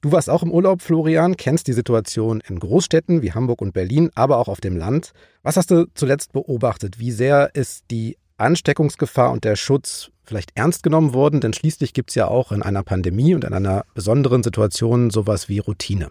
Du 0.00 0.10
warst 0.10 0.28
auch 0.28 0.42
im 0.42 0.50
Urlaub, 0.50 0.82
Florian, 0.82 1.36
kennst 1.36 1.68
die 1.68 1.72
Situation 1.72 2.42
in 2.48 2.58
Großstädten 2.58 3.22
wie 3.22 3.32
Hamburg 3.32 3.62
und 3.62 3.72
Berlin, 3.72 4.10
aber 4.16 4.38
auch 4.38 4.48
auf 4.48 4.60
dem 4.60 4.76
Land. 4.76 5.12
Was 5.42 5.56
hast 5.56 5.70
du 5.70 5.86
zuletzt 5.94 6.32
beobachtet? 6.32 6.98
Wie 6.98 7.12
sehr 7.12 7.54
ist 7.54 7.84
die 7.90 8.16
Ansteckungsgefahr 8.36 9.30
und 9.30 9.44
der 9.44 9.56
Schutz 9.56 10.10
vielleicht 10.24 10.52
ernst 10.54 10.82
genommen 10.82 11.14
worden? 11.14 11.40
Denn 11.40 11.52
schließlich 11.52 11.94
gibt 11.94 12.10
es 12.10 12.14
ja 12.14 12.28
auch 12.28 12.52
in 12.52 12.62
einer 12.62 12.82
Pandemie 12.82 13.34
und 13.34 13.44
in 13.44 13.52
einer 13.52 13.84
besonderen 13.94 14.42
Situation 14.42 15.10
sowas 15.10 15.48
wie 15.48 15.58
Routine. 15.58 16.10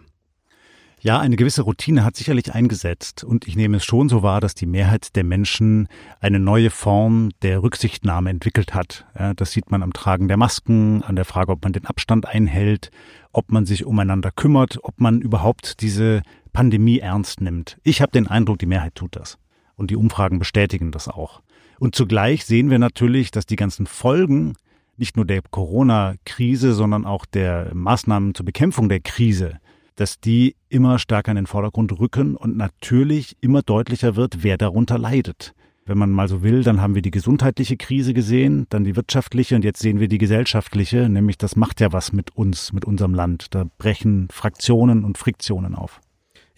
Ja, 1.04 1.18
eine 1.18 1.34
gewisse 1.34 1.62
Routine 1.62 2.04
hat 2.04 2.14
sicherlich 2.14 2.54
eingesetzt 2.54 3.24
und 3.24 3.48
ich 3.48 3.56
nehme 3.56 3.78
es 3.78 3.84
schon 3.84 4.08
so 4.08 4.22
wahr, 4.22 4.40
dass 4.40 4.54
die 4.54 4.66
Mehrheit 4.66 5.16
der 5.16 5.24
Menschen 5.24 5.88
eine 6.20 6.38
neue 6.38 6.70
Form 6.70 7.30
der 7.42 7.60
Rücksichtnahme 7.60 8.30
entwickelt 8.30 8.72
hat. 8.72 9.04
Ja, 9.18 9.34
das 9.34 9.50
sieht 9.50 9.72
man 9.72 9.82
am 9.82 9.92
Tragen 9.92 10.28
der 10.28 10.36
Masken, 10.36 11.02
an 11.02 11.16
der 11.16 11.24
Frage, 11.24 11.50
ob 11.50 11.64
man 11.64 11.72
den 11.72 11.86
Abstand 11.86 12.28
einhält, 12.28 12.92
ob 13.32 13.50
man 13.50 13.66
sich 13.66 13.84
umeinander 13.84 14.30
kümmert, 14.30 14.78
ob 14.84 15.00
man 15.00 15.20
überhaupt 15.20 15.80
diese 15.80 16.22
Pandemie 16.52 17.00
ernst 17.00 17.40
nimmt. 17.40 17.78
Ich 17.82 18.00
habe 18.00 18.12
den 18.12 18.28
Eindruck, 18.28 18.60
die 18.60 18.66
Mehrheit 18.66 18.94
tut 18.94 19.16
das. 19.16 19.38
Und 19.74 19.90
die 19.90 19.96
Umfragen 19.96 20.38
bestätigen 20.38 20.92
das 20.92 21.08
auch. 21.08 21.42
Und 21.82 21.96
zugleich 21.96 22.44
sehen 22.44 22.70
wir 22.70 22.78
natürlich, 22.78 23.32
dass 23.32 23.44
die 23.44 23.56
ganzen 23.56 23.86
Folgen 23.86 24.54
nicht 24.96 25.16
nur 25.16 25.24
der 25.24 25.42
Corona-Krise, 25.42 26.74
sondern 26.74 27.04
auch 27.04 27.26
der 27.26 27.74
Maßnahmen 27.74 28.34
zur 28.34 28.46
Bekämpfung 28.46 28.88
der 28.88 29.00
Krise 29.00 29.58
dass 29.96 30.20
die 30.20 30.56
immer 30.68 30.98
stärker 30.98 31.32
in 31.32 31.36
den 31.36 31.46
Vordergrund 31.46 31.98
rücken 31.98 32.36
und 32.36 32.56
natürlich 32.56 33.36
immer 33.40 33.62
deutlicher 33.62 34.16
wird, 34.16 34.42
wer 34.42 34.56
darunter 34.56 34.98
leidet. 34.98 35.54
Wenn 35.84 35.98
man 35.98 36.10
mal 36.10 36.28
so 36.28 36.42
will, 36.42 36.62
dann 36.62 36.80
haben 36.80 36.94
wir 36.94 37.02
die 37.02 37.10
gesundheitliche 37.10 37.76
Krise 37.76 38.14
gesehen, 38.14 38.66
dann 38.70 38.84
die 38.84 38.94
wirtschaftliche 38.94 39.56
und 39.56 39.64
jetzt 39.64 39.80
sehen 39.80 39.98
wir 39.98 40.08
die 40.08 40.18
gesellschaftliche, 40.18 41.08
nämlich 41.08 41.38
das 41.38 41.56
macht 41.56 41.80
ja 41.80 41.92
was 41.92 42.12
mit 42.12 42.36
uns, 42.36 42.72
mit 42.72 42.84
unserem 42.84 43.14
Land. 43.14 43.54
Da 43.54 43.64
brechen 43.78 44.28
Fraktionen 44.30 45.04
und 45.04 45.18
Friktionen 45.18 45.74
auf. 45.74 46.00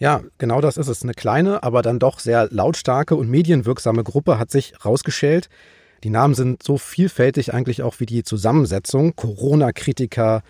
Ja, 0.05 0.21
genau 0.37 0.61
das 0.61 0.77
ist 0.77 0.87
es. 0.87 1.01
Eine 1.01 1.15
kleine, 1.15 1.63
aber 1.63 1.81
dann 1.81 1.97
doch 1.97 2.19
sehr 2.19 2.47
lautstarke 2.51 3.15
und 3.15 3.27
medienwirksame 3.27 4.03
Gruppe 4.03 4.37
hat 4.37 4.51
sich 4.51 4.85
rausgeschält. 4.85 5.49
Die 6.03 6.11
Namen 6.11 6.35
sind 6.35 6.61
so 6.61 6.77
vielfältig 6.77 7.55
eigentlich 7.55 7.81
auch 7.81 7.99
wie 7.99 8.05
die 8.05 8.21
Zusammensetzung. 8.21 9.15
Corona-Kritiker, 9.15 10.43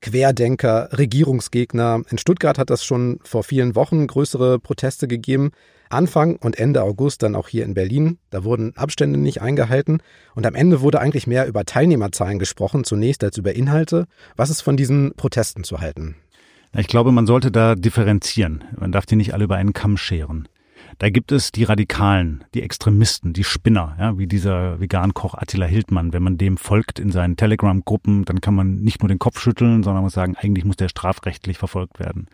Querdenker, 0.00 0.88
Regierungsgegner. 0.96 2.00
In 2.08 2.16
Stuttgart 2.16 2.56
hat 2.56 2.70
das 2.70 2.86
schon 2.86 3.20
vor 3.22 3.42
vielen 3.42 3.74
Wochen 3.74 4.06
größere 4.06 4.58
Proteste 4.58 5.08
gegeben. 5.08 5.50
Anfang 5.90 6.36
und 6.36 6.58
Ende 6.58 6.82
August 6.82 7.22
dann 7.22 7.36
auch 7.36 7.48
hier 7.48 7.66
in 7.66 7.74
Berlin. 7.74 8.16
Da 8.30 8.44
wurden 8.44 8.74
Abstände 8.78 9.18
nicht 9.18 9.42
eingehalten 9.42 9.98
und 10.34 10.46
am 10.46 10.54
Ende 10.54 10.80
wurde 10.80 11.00
eigentlich 11.00 11.26
mehr 11.26 11.46
über 11.46 11.66
Teilnehmerzahlen 11.66 12.38
gesprochen, 12.38 12.84
zunächst 12.84 13.22
als 13.22 13.36
über 13.36 13.54
Inhalte. 13.54 14.06
Was 14.36 14.48
ist 14.48 14.62
von 14.62 14.78
diesen 14.78 15.12
Protesten 15.16 15.64
zu 15.64 15.82
halten? 15.82 16.16
Ich 16.74 16.86
glaube, 16.86 17.12
man 17.12 17.26
sollte 17.26 17.50
da 17.50 17.74
differenzieren. 17.74 18.64
Man 18.78 18.92
darf 18.92 19.04
die 19.04 19.16
nicht 19.16 19.34
alle 19.34 19.44
über 19.44 19.56
einen 19.56 19.74
Kamm 19.74 19.98
scheren. 19.98 20.48
Da 20.98 21.10
gibt 21.10 21.30
es 21.30 21.52
die 21.52 21.64
Radikalen, 21.64 22.44
die 22.54 22.62
Extremisten, 22.62 23.34
die 23.34 23.44
Spinner, 23.44 23.94
ja, 23.98 24.18
wie 24.18 24.26
dieser 24.26 24.80
Vegan-Koch 24.80 25.34
Attila 25.34 25.66
Hildmann. 25.66 26.14
Wenn 26.14 26.22
man 26.22 26.38
dem 26.38 26.56
folgt 26.56 26.98
in 26.98 27.10
seinen 27.10 27.36
Telegram-Gruppen, 27.36 28.24
dann 28.24 28.40
kann 28.40 28.54
man 28.54 28.76
nicht 28.76 29.02
nur 29.02 29.08
den 29.08 29.18
Kopf 29.18 29.38
schütteln, 29.38 29.82
sondern 29.82 30.02
muss 30.02 30.14
sagen, 30.14 30.34
eigentlich 30.36 30.64
muss 30.64 30.76
der 30.76 30.88
strafrechtlich 30.88 31.58
verfolgt 31.58 31.98
werden. 32.00 32.28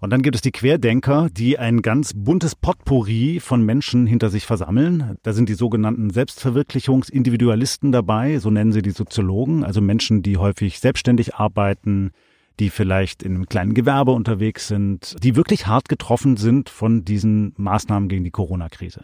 Und 0.00 0.10
dann 0.10 0.22
gibt 0.22 0.36
es 0.36 0.42
die 0.42 0.52
Querdenker, 0.52 1.28
die 1.32 1.58
ein 1.58 1.82
ganz 1.82 2.12
buntes 2.14 2.54
Potpourri 2.54 3.40
von 3.40 3.64
Menschen 3.64 4.06
hinter 4.06 4.28
sich 4.28 4.46
versammeln. 4.46 5.16
Da 5.22 5.32
sind 5.32 5.48
die 5.48 5.54
sogenannten 5.54 6.10
Selbstverwirklichungsindividualisten 6.10 7.90
dabei, 7.90 8.38
so 8.38 8.50
nennen 8.50 8.72
sie 8.72 8.82
die 8.82 8.90
Soziologen, 8.90 9.64
also 9.64 9.80
Menschen, 9.80 10.22
die 10.22 10.36
häufig 10.36 10.78
selbstständig 10.78 11.34
arbeiten, 11.36 12.12
die 12.60 12.70
vielleicht 12.70 13.22
in 13.22 13.34
einem 13.34 13.46
kleinen 13.46 13.74
Gewerbe 13.74 14.12
unterwegs 14.12 14.68
sind, 14.68 15.16
die 15.22 15.36
wirklich 15.36 15.66
hart 15.66 15.88
getroffen 15.88 16.36
sind 16.36 16.70
von 16.70 17.04
diesen 17.04 17.52
Maßnahmen 17.56 18.08
gegen 18.08 18.24
die 18.24 18.30
Corona-Krise. 18.30 19.02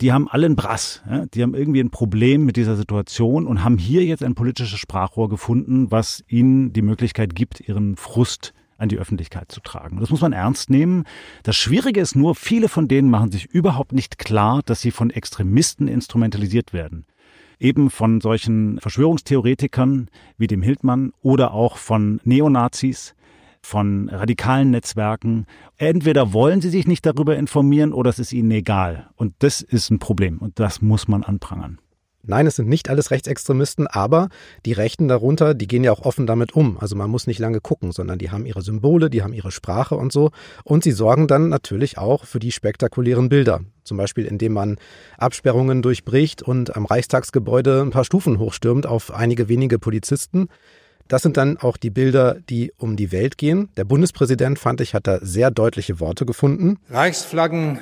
Die 0.00 0.12
haben 0.12 0.26
alle 0.28 0.46
einen 0.46 0.56
Brass, 0.56 1.02
ja? 1.08 1.26
die 1.26 1.42
haben 1.42 1.54
irgendwie 1.54 1.80
ein 1.80 1.90
Problem 1.90 2.44
mit 2.44 2.56
dieser 2.56 2.76
Situation 2.76 3.46
und 3.46 3.62
haben 3.62 3.78
hier 3.78 4.04
jetzt 4.04 4.22
ein 4.22 4.34
politisches 4.34 4.78
Sprachrohr 4.78 5.28
gefunden, 5.28 5.90
was 5.90 6.24
ihnen 6.26 6.72
die 6.72 6.82
Möglichkeit 6.82 7.34
gibt, 7.34 7.60
ihren 7.60 7.96
Frust 7.96 8.52
an 8.78 8.88
die 8.88 8.98
Öffentlichkeit 8.98 9.52
zu 9.52 9.60
tragen. 9.60 10.00
Das 10.00 10.10
muss 10.10 10.22
man 10.22 10.32
ernst 10.32 10.70
nehmen. 10.70 11.04
Das 11.44 11.56
Schwierige 11.56 12.00
ist 12.00 12.16
nur, 12.16 12.34
viele 12.34 12.68
von 12.68 12.88
denen 12.88 13.10
machen 13.10 13.30
sich 13.30 13.46
überhaupt 13.46 13.92
nicht 13.92 14.18
klar, 14.18 14.60
dass 14.64 14.80
sie 14.80 14.90
von 14.90 15.10
Extremisten 15.10 15.86
instrumentalisiert 15.86 16.72
werden 16.72 17.06
eben 17.62 17.90
von 17.90 18.20
solchen 18.20 18.78
Verschwörungstheoretikern 18.80 20.08
wie 20.36 20.46
dem 20.46 20.62
Hildmann 20.62 21.12
oder 21.22 21.54
auch 21.54 21.76
von 21.76 22.20
Neonazis, 22.24 23.14
von 23.62 24.08
radikalen 24.08 24.70
Netzwerken. 24.70 25.46
Entweder 25.76 26.32
wollen 26.32 26.60
sie 26.60 26.70
sich 26.70 26.86
nicht 26.86 27.06
darüber 27.06 27.36
informieren 27.36 27.92
oder 27.92 28.10
es 28.10 28.18
ist 28.18 28.32
ihnen 28.32 28.50
egal. 28.50 29.10
Und 29.14 29.34
das 29.38 29.62
ist 29.62 29.90
ein 29.90 30.00
Problem 30.00 30.38
und 30.38 30.58
das 30.58 30.82
muss 30.82 31.06
man 31.06 31.22
anprangern. 31.22 31.78
Nein, 32.24 32.46
es 32.46 32.54
sind 32.54 32.68
nicht 32.68 32.88
alles 32.88 33.10
Rechtsextremisten, 33.10 33.88
aber 33.88 34.28
die 34.64 34.72
Rechten 34.72 35.08
darunter, 35.08 35.54
die 35.54 35.66
gehen 35.66 35.82
ja 35.82 35.90
auch 35.90 36.02
offen 36.02 36.24
damit 36.24 36.52
um. 36.52 36.78
Also 36.78 36.94
man 36.94 37.10
muss 37.10 37.26
nicht 37.26 37.40
lange 37.40 37.60
gucken, 37.60 37.90
sondern 37.90 38.18
die 38.18 38.30
haben 38.30 38.46
ihre 38.46 38.62
Symbole, 38.62 39.10
die 39.10 39.24
haben 39.24 39.32
ihre 39.32 39.50
Sprache 39.50 39.96
und 39.96 40.12
so. 40.12 40.30
Und 40.62 40.84
sie 40.84 40.92
sorgen 40.92 41.26
dann 41.26 41.48
natürlich 41.48 41.98
auch 41.98 42.24
für 42.24 42.38
die 42.38 42.52
spektakulären 42.52 43.28
Bilder. 43.28 43.62
Zum 43.82 43.96
Beispiel, 43.96 44.24
indem 44.24 44.52
man 44.52 44.76
Absperrungen 45.18 45.82
durchbricht 45.82 46.42
und 46.42 46.76
am 46.76 46.86
Reichstagsgebäude 46.86 47.82
ein 47.82 47.90
paar 47.90 48.04
Stufen 48.04 48.38
hochstürmt 48.38 48.86
auf 48.86 49.12
einige 49.12 49.48
wenige 49.48 49.80
Polizisten. 49.80 50.46
Das 51.08 51.22
sind 51.22 51.36
dann 51.36 51.56
auch 51.58 51.76
die 51.76 51.90
Bilder, 51.90 52.36
die 52.48 52.72
um 52.78 52.94
die 52.94 53.10
Welt 53.10 53.36
gehen. 53.36 53.68
Der 53.76 53.84
Bundespräsident, 53.84 54.60
fand 54.60 54.80
ich, 54.80 54.94
hat 54.94 55.08
da 55.08 55.18
sehr 55.20 55.50
deutliche 55.50 55.98
Worte 55.98 56.24
gefunden. 56.24 56.78
Reichsflaggen 56.88 57.80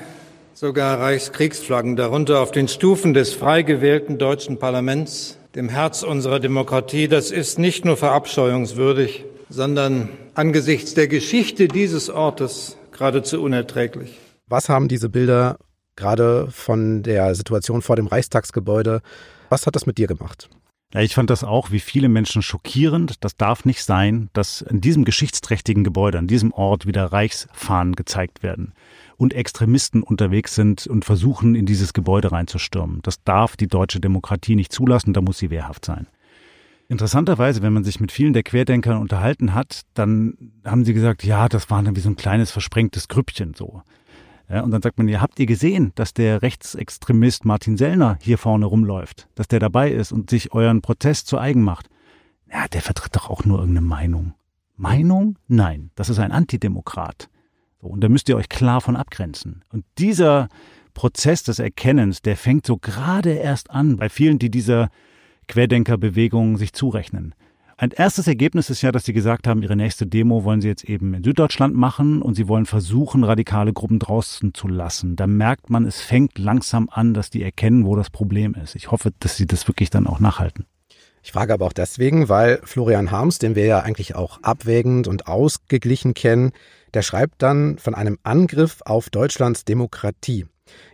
sogar 0.55 1.01
Reichskriegsflaggen, 1.01 1.97
darunter 1.97 2.41
auf 2.41 2.51
den 2.51 2.69
Stufen 2.69 3.15
des 3.15 3.33
frei 3.33 3.63
gewählten 3.63 4.19
deutschen 4.19 4.59
Parlaments, 4.59 5.39
dem 5.55 5.69
Herz 5.69 6.03
unserer 6.03 6.41
Demokratie. 6.41 7.09
Das 7.09 7.31
ist 7.31 7.59
nicht 7.59 7.85
nur 7.85 7.97
verabscheuungswürdig, 7.97 9.25
sondern 9.49 10.09
angesichts 10.35 10.95
der 10.95 11.09
Geschichte 11.09 11.69
dieses 11.69 12.11
Ortes 12.11 12.77
geradezu 12.93 13.43
unerträglich. 13.43 14.19
Was 14.47 14.69
haben 14.69 14.89
diese 14.89 15.09
Bilder 15.09 15.59
gerade 15.97 16.49
von 16.51 17.03
der 17.03 17.35
Situation 17.35 17.83
vor 17.83 17.97
dem 17.97 18.07
Reichstagsgebäude, 18.07 19.01
was 19.49 19.67
hat 19.67 19.77
das 19.77 19.87
mit 19.87 19.99
dir 19.99 20.07
gemacht? 20.07 20.49
Ja, 20.93 21.01
ich 21.01 21.15
fand 21.15 21.31
das 21.31 21.45
auch 21.45 21.71
wie 21.71 21.79
viele 21.79 22.09
Menschen 22.09 22.43
schockierend. 22.43 23.23
Das 23.25 23.37
darf 23.37 23.65
nicht 23.65 23.85
sein, 23.85 24.29
dass 24.33 24.61
in 24.61 24.81
diesem 24.81 25.05
geschichtsträchtigen 25.05 25.85
Gebäude, 25.85 26.19
an 26.19 26.27
diesem 26.27 26.53
Ort 26.53 26.85
wieder 26.85 27.07
Reichsfahnen 27.13 27.95
gezeigt 27.95 28.43
werden 28.43 28.73
und 29.17 29.33
Extremisten 29.33 30.03
unterwegs 30.03 30.55
sind 30.55 30.89
und 30.89 31.05
versuchen, 31.05 31.55
in 31.55 31.67
dieses 31.67 31.93
Gebäude 31.93 32.33
reinzustürmen. 32.33 33.01
Das 33.03 33.23
darf 33.23 33.57
die 33.57 33.69
deutsche 33.69 34.01
Demokratie 34.01 34.57
nicht 34.57 34.73
zulassen, 34.73 35.13
da 35.13 35.21
muss 35.21 35.39
sie 35.39 35.51
wehrhaft 35.51 35.85
sein. 35.85 36.09
Interessanterweise, 36.89 37.63
wenn 37.63 37.73
man 37.73 37.85
sich 37.85 38.01
mit 38.01 38.11
vielen 38.11 38.33
der 38.33 38.43
Querdenkern 38.43 38.99
unterhalten 38.99 39.55
hat, 39.55 39.83
dann 39.95 40.37
haben 40.65 40.85
sie 40.85 40.93
gesagt, 40.93 41.23
ja, 41.23 41.49
das 41.49 41.71
war 41.71 41.81
dann 41.85 41.95
wie 41.95 42.01
so 42.01 42.09
ein 42.09 42.17
kleines 42.17 42.51
versprengtes 42.51 43.07
Grüppchen 43.07 43.55
so. 43.55 43.83
Ja, 44.51 44.63
und 44.63 44.73
dann 44.73 44.83
sagt 44.83 44.99
man, 44.99 45.07
ja, 45.07 45.21
habt 45.21 45.39
ihr 45.39 45.47
gesehen, 45.47 45.93
dass 45.95 46.13
der 46.13 46.43
Rechtsextremist 46.43 47.45
Martin 47.45 47.77
Sellner 47.77 48.19
hier 48.21 48.37
vorne 48.37 48.67
rumläuft, 48.67 49.29
dass 49.37 49.47
der 49.47 49.61
dabei 49.61 49.93
ist 49.93 50.11
und 50.11 50.29
sich 50.29 50.53
euren 50.53 50.83
Protest 50.83 51.29
zu 51.29 51.39
eigen 51.39 51.63
macht? 51.63 51.89
Ja, 52.51 52.67
der 52.67 52.83
vertritt 52.83 53.15
doch 53.15 53.31
auch 53.31 53.45
nur 53.45 53.61
irgendeine 53.61 53.87
Meinung. 53.87 54.35
Meinung? 54.77 55.39
Nein, 55.47 55.91
das 55.95 56.09
ist 56.09 56.19
ein 56.19 56.33
Antidemokrat. 56.33 57.29
So, 57.81 57.87
und 57.87 58.03
da 58.03 58.09
müsst 58.09 58.29
ihr 58.29 58.37
euch 58.37 58.49
klar 58.49 58.81
von 58.81 58.97
abgrenzen. 58.97 59.63
Und 59.73 59.85
dieser 59.99 60.49
Prozess 60.95 61.45
des 61.45 61.61
Erkennens, 61.61 62.21
der 62.21 62.37
fängt 62.37 62.67
so 62.67 62.77
gerade 62.77 63.31
erst 63.31 63.71
an 63.71 63.99
bei 63.99 64.09
vielen, 64.09 64.41
die 64.41 64.51
dieser 64.51 64.91
Querdenkerbewegung 65.47 66.57
sich 66.57 66.73
zurechnen. 66.73 67.37
Ein 67.81 67.93
erstes 67.93 68.27
Ergebnis 68.27 68.69
ist 68.69 68.83
ja, 68.83 68.93
dass 68.93 69.07
sie 69.07 69.15
gesagt 69.15 69.47
haben, 69.47 69.63
ihre 69.63 69.75
nächste 69.75 70.07
Demo 70.07 70.45
wollen 70.45 70.61
sie 70.61 70.69
jetzt 70.69 70.85
eben 70.85 71.15
in 71.15 71.25
Süddeutschland 71.25 71.75
machen 71.75 72.21
und 72.21 72.35
sie 72.35 72.47
wollen 72.47 72.67
versuchen, 72.67 73.25
radikale 73.25 73.73
Gruppen 73.73 73.99
draußen 73.99 74.53
zu 74.53 74.69
lassen. 74.69 75.17
Da 75.17 75.27
merkt 75.27 75.71
man, 75.71 75.87
es 75.87 76.03
fängt 76.03 76.39
langsam 76.39 76.91
an, 76.93 77.15
dass 77.15 77.31
die 77.31 77.43
erkennen, 77.43 77.87
wo 77.87 77.97
das 77.97 78.11
Problem 78.11 78.55
ist. 78.55 78.75
Ich 78.75 78.91
hoffe, 78.91 79.13
dass 79.19 79.39
sie 79.39 79.47
das 79.47 79.67
wirklich 79.67 79.89
dann 79.89 80.07
auch 80.07 80.21
nachhalten. 80.21 80.67
Ich 81.23 81.33
frage 81.33 81.55
aber 81.55 81.65
auch 81.65 81.73
deswegen, 81.73 82.29
weil 82.29 82.61
Florian 82.65 83.11
Harms, 83.11 83.39
den 83.39 83.55
wir 83.55 83.65
ja 83.65 83.81
eigentlich 83.81 84.15
auch 84.15 84.43
abwägend 84.43 85.09
und 85.09 85.27
ausgeglichen 85.27 86.13
kennen, 86.13 86.53
der 86.93 87.01
schreibt 87.01 87.41
dann 87.41 87.79
von 87.79 87.95
einem 87.95 88.19
Angriff 88.25 88.83
auf 88.85 89.09
Deutschlands 89.09 89.65
Demokratie. 89.65 90.45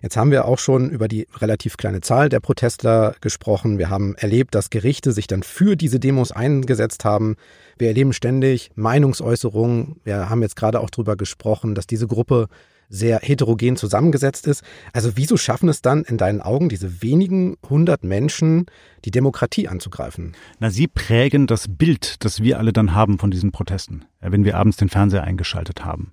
Jetzt 0.02 0.16
haben 0.16 0.30
wir 0.30 0.44
auch 0.46 0.58
schon 0.58 0.90
über 0.90 1.08
die 1.08 1.26
relativ 1.38 1.76
kleine 1.76 2.00
Zahl 2.00 2.28
der 2.28 2.40
Protestler 2.40 3.14
gesprochen. 3.20 3.78
Wir 3.78 3.90
haben 3.90 4.14
erlebt, 4.16 4.54
dass 4.54 4.70
Gerichte 4.70 5.12
sich 5.12 5.26
dann 5.26 5.42
für 5.42 5.76
diese 5.76 6.00
Demos 6.00 6.32
eingesetzt 6.32 7.04
haben. 7.04 7.36
Wir 7.78 7.88
erleben 7.88 8.12
ständig 8.12 8.70
Meinungsäußerungen. 8.74 9.96
Wir 10.04 10.28
haben 10.28 10.42
jetzt 10.42 10.56
gerade 10.56 10.80
auch 10.80 10.90
darüber 10.90 11.16
gesprochen, 11.16 11.74
dass 11.74 11.86
diese 11.86 12.06
Gruppe 12.06 12.48
sehr 12.88 13.18
heterogen 13.20 13.76
zusammengesetzt 13.76 14.46
ist. 14.46 14.62
Also 14.92 15.12
wieso 15.16 15.36
schaffen 15.36 15.68
es 15.68 15.82
dann 15.82 16.04
in 16.04 16.18
deinen 16.18 16.40
Augen 16.40 16.68
diese 16.68 17.02
wenigen 17.02 17.56
hundert 17.68 18.04
Menschen, 18.04 18.66
die 19.04 19.10
Demokratie 19.10 19.68
anzugreifen? 19.68 20.34
Na, 20.60 20.70
sie 20.70 20.86
prägen 20.86 21.46
das 21.46 21.66
Bild, 21.68 22.24
das 22.24 22.42
wir 22.42 22.58
alle 22.58 22.72
dann 22.72 22.94
haben 22.94 23.18
von 23.18 23.30
diesen 23.30 23.52
Protesten, 23.52 24.04
wenn 24.20 24.44
wir 24.44 24.56
abends 24.56 24.76
den 24.76 24.88
Fernseher 24.88 25.24
eingeschaltet 25.24 25.84
haben 25.84 26.12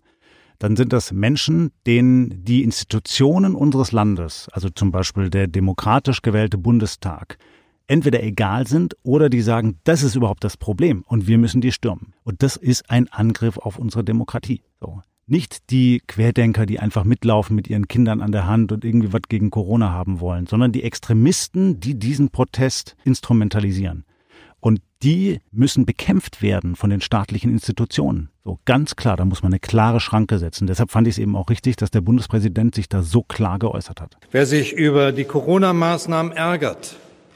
dann 0.64 0.78
sind 0.78 0.94
das 0.94 1.12
Menschen, 1.12 1.72
denen 1.86 2.46
die 2.46 2.64
Institutionen 2.64 3.54
unseres 3.54 3.92
Landes, 3.92 4.48
also 4.54 4.70
zum 4.70 4.92
Beispiel 4.92 5.30
der 5.30 5.48
demokratisch 5.48 6.22
gewählte 6.22 6.58
Bundestag, 6.58 7.38
entweder 7.86 8.24
egal 8.24 8.66
sind 8.66 8.96
oder 9.04 9.28
die 9.28 9.42
sagen, 9.42 9.80
das 9.84 10.04
ist 10.04 10.16
überhaupt 10.16 10.46
das 10.46 10.56
Problem 10.56 11.04
und 11.06 11.28
wir 11.28 11.38
müssen 11.38 11.60
die 11.60 11.74
stürmen. 11.74 12.14
Und 12.24 12.44
das 12.44 12.56
ist 12.56 12.90
ein 12.90 13.10
Angriff 13.10 13.58
auf 13.58 13.78
unsere 13.78 14.06
Demokratie. 14.06 14.62
So. 14.80 15.02
Nicht 15.28 15.70
die 15.70 16.02
Querdenker, 16.08 16.66
die 16.66 16.80
einfach 16.80 17.04
mitlaufen 17.04 17.58
mit 17.58 17.70
ihren 17.70 17.90
Kindern 17.90 18.22
an 18.22 18.32
der 18.32 18.48
Hand 18.48 18.72
und 18.72 18.86
irgendwie 18.86 19.12
was 19.12 19.24
gegen 19.28 19.50
Corona 19.50 19.92
haben 19.92 20.22
wollen, 20.22 20.48
sondern 20.48 20.72
die 20.72 20.84
Extremisten, 20.84 21.82
die 21.82 22.00
diesen 22.00 22.30
Protest 22.30 22.96
instrumentalisieren. 23.04 24.06
Und 24.64 24.80
die 25.04 25.42
müssen 25.52 25.86
bekämpft 25.86 26.42
werden 26.42 26.78
von 26.78 26.90
den 26.90 27.02
staatlichen 27.02 27.52
Institutionen. 27.52 28.30
So 28.46 28.60
ganz 28.64 28.96
klar, 28.96 29.18
da 29.18 29.26
muss 29.26 29.44
man 29.44 29.52
eine 29.52 29.60
klare 29.60 30.00
Schranke 30.00 30.40
setzen. 30.40 30.68
Deshalb 30.68 30.90
fand 30.90 31.06
ich 31.06 31.16
es 31.16 31.18
eben 31.18 31.36
auch 31.36 31.50
richtig, 31.50 31.76
dass 31.76 31.92
der 31.92 32.00
Bundespräsident 32.00 32.74
sich 32.74 32.88
da 32.88 33.04
so 33.04 33.24
klar 33.24 33.60
geäußert 33.60 34.00
hat. 34.00 34.16
Wer 34.32 34.46
sich 34.46 34.72
über 34.72 35.12
die 35.12 35.26
Corona-Maßnahmen 35.26 36.32
ärgert 36.32 36.96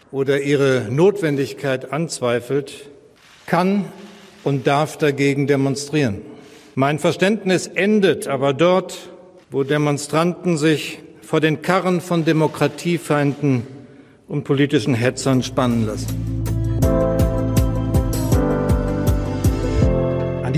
oder 0.09 0.41
ihre 0.41 0.87
Notwendigkeit 0.89 1.91
anzweifelt, 1.91 2.89
kann 3.45 3.83
und 4.45 4.65
darf 4.65 4.97
dagegen 4.97 5.47
demonstrieren. 5.47 6.21
Mein 6.75 6.97
Verständnis 6.97 7.67
endet 7.67 8.29
aber 8.29 8.53
dort, 8.53 9.09
wo 9.51 9.65
Demonstranten 9.65 10.57
sich 10.57 10.99
vor 11.23 11.41
den 11.41 11.61
Karren 11.61 11.99
von 11.99 12.23
Demokratiefeinden 12.23 13.63
und 14.29 14.45
politischen 14.45 14.93
Hetzern 14.93 15.43
spannen 15.43 15.85
lassen. 15.85 16.26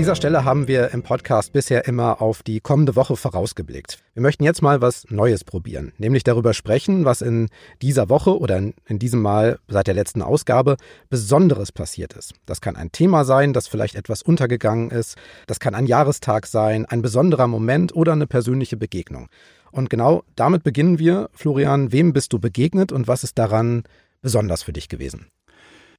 Dieser 0.00 0.14
Stelle 0.14 0.46
haben 0.46 0.66
wir 0.66 0.94
im 0.94 1.02
Podcast 1.02 1.52
bisher 1.52 1.86
immer 1.86 2.22
auf 2.22 2.42
die 2.42 2.60
kommende 2.60 2.96
Woche 2.96 3.16
vorausgeblickt. 3.16 3.98
Wir 4.14 4.22
möchten 4.22 4.44
jetzt 4.44 4.62
mal 4.62 4.80
was 4.80 5.04
Neues 5.10 5.44
probieren, 5.44 5.92
nämlich 5.98 6.24
darüber 6.24 6.54
sprechen, 6.54 7.04
was 7.04 7.20
in 7.20 7.50
dieser 7.82 8.08
Woche 8.08 8.38
oder 8.38 8.56
in 8.56 8.98
diesem 8.98 9.20
Mal 9.20 9.58
seit 9.68 9.88
der 9.88 9.92
letzten 9.92 10.22
Ausgabe 10.22 10.76
Besonderes 11.10 11.70
passiert 11.70 12.14
ist. 12.14 12.32
Das 12.46 12.62
kann 12.62 12.76
ein 12.76 12.92
Thema 12.92 13.26
sein, 13.26 13.52
das 13.52 13.68
vielleicht 13.68 13.94
etwas 13.94 14.22
untergegangen 14.22 14.90
ist. 14.90 15.18
Das 15.46 15.60
kann 15.60 15.74
ein 15.74 15.84
Jahrestag 15.84 16.46
sein, 16.46 16.86
ein 16.86 17.02
besonderer 17.02 17.46
Moment 17.46 17.94
oder 17.94 18.12
eine 18.12 18.26
persönliche 18.26 18.78
Begegnung. 18.78 19.28
Und 19.70 19.90
genau 19.90 20.22
damit 20.34 20.62
beginnen 20.62 20.98
wir. 20.98 21.28
Florian, 21.34 21.92
wem 21.92 22.14
bist 22.14 22.32
du 22.32 22.38
begegnet 22.38 22.90
und 22.90 23.06
was 23.06 23.22
ist 23.22 23.38
daran 23.38 23.82
besonders 24.22 24.62
für 24.62 24.72
dich 24.72 24.88
gewesen? 24.88 25.26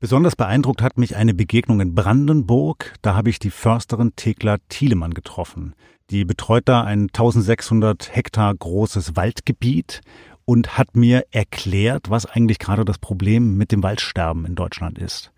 Besonders 0.02 0.36
beeindruckt 0.36 0.82
hat 0.82 0.98
mich 0.98 1.16
eine 1.16 1.36
Begegnung 1.36 1.80
in 1.80 1.94
Brandenburg. 1.94 2.96
Da 3.04 3.14
habe 3.14 3.30
ich 3.30 3.38
die 3.38 3.52
Försterin 3.52 4.14
Thekla 4.16 4.58
Thielemann 4.68 5.14
getroffen. 5.14 5.76
Die 6.10 6.26
betreut 6.26 6.64
da 6.66 6.82
ein 6.84 7.02
1600 7.02 8.16
Hektar 8.16 8.52
großes 8.56 9.16
Waldgebiet 9.16 10.02
und 10.44 10.76
hat 10.76 10.96
mir 10.96 11.28
erklärt, 11.30 12.10
was 12.10 12.26
eigentlich 12.26 12.58
gerade 12.58 12.84
das 12.84 12.98
Problem 12.98 13.58
mit 13.58 13.72
dem 13.72 13.84
Waldsterben 13.84 14.44
in 14.46 14.56
Deutschland 14.56 14.98
ist. 14.98 15.32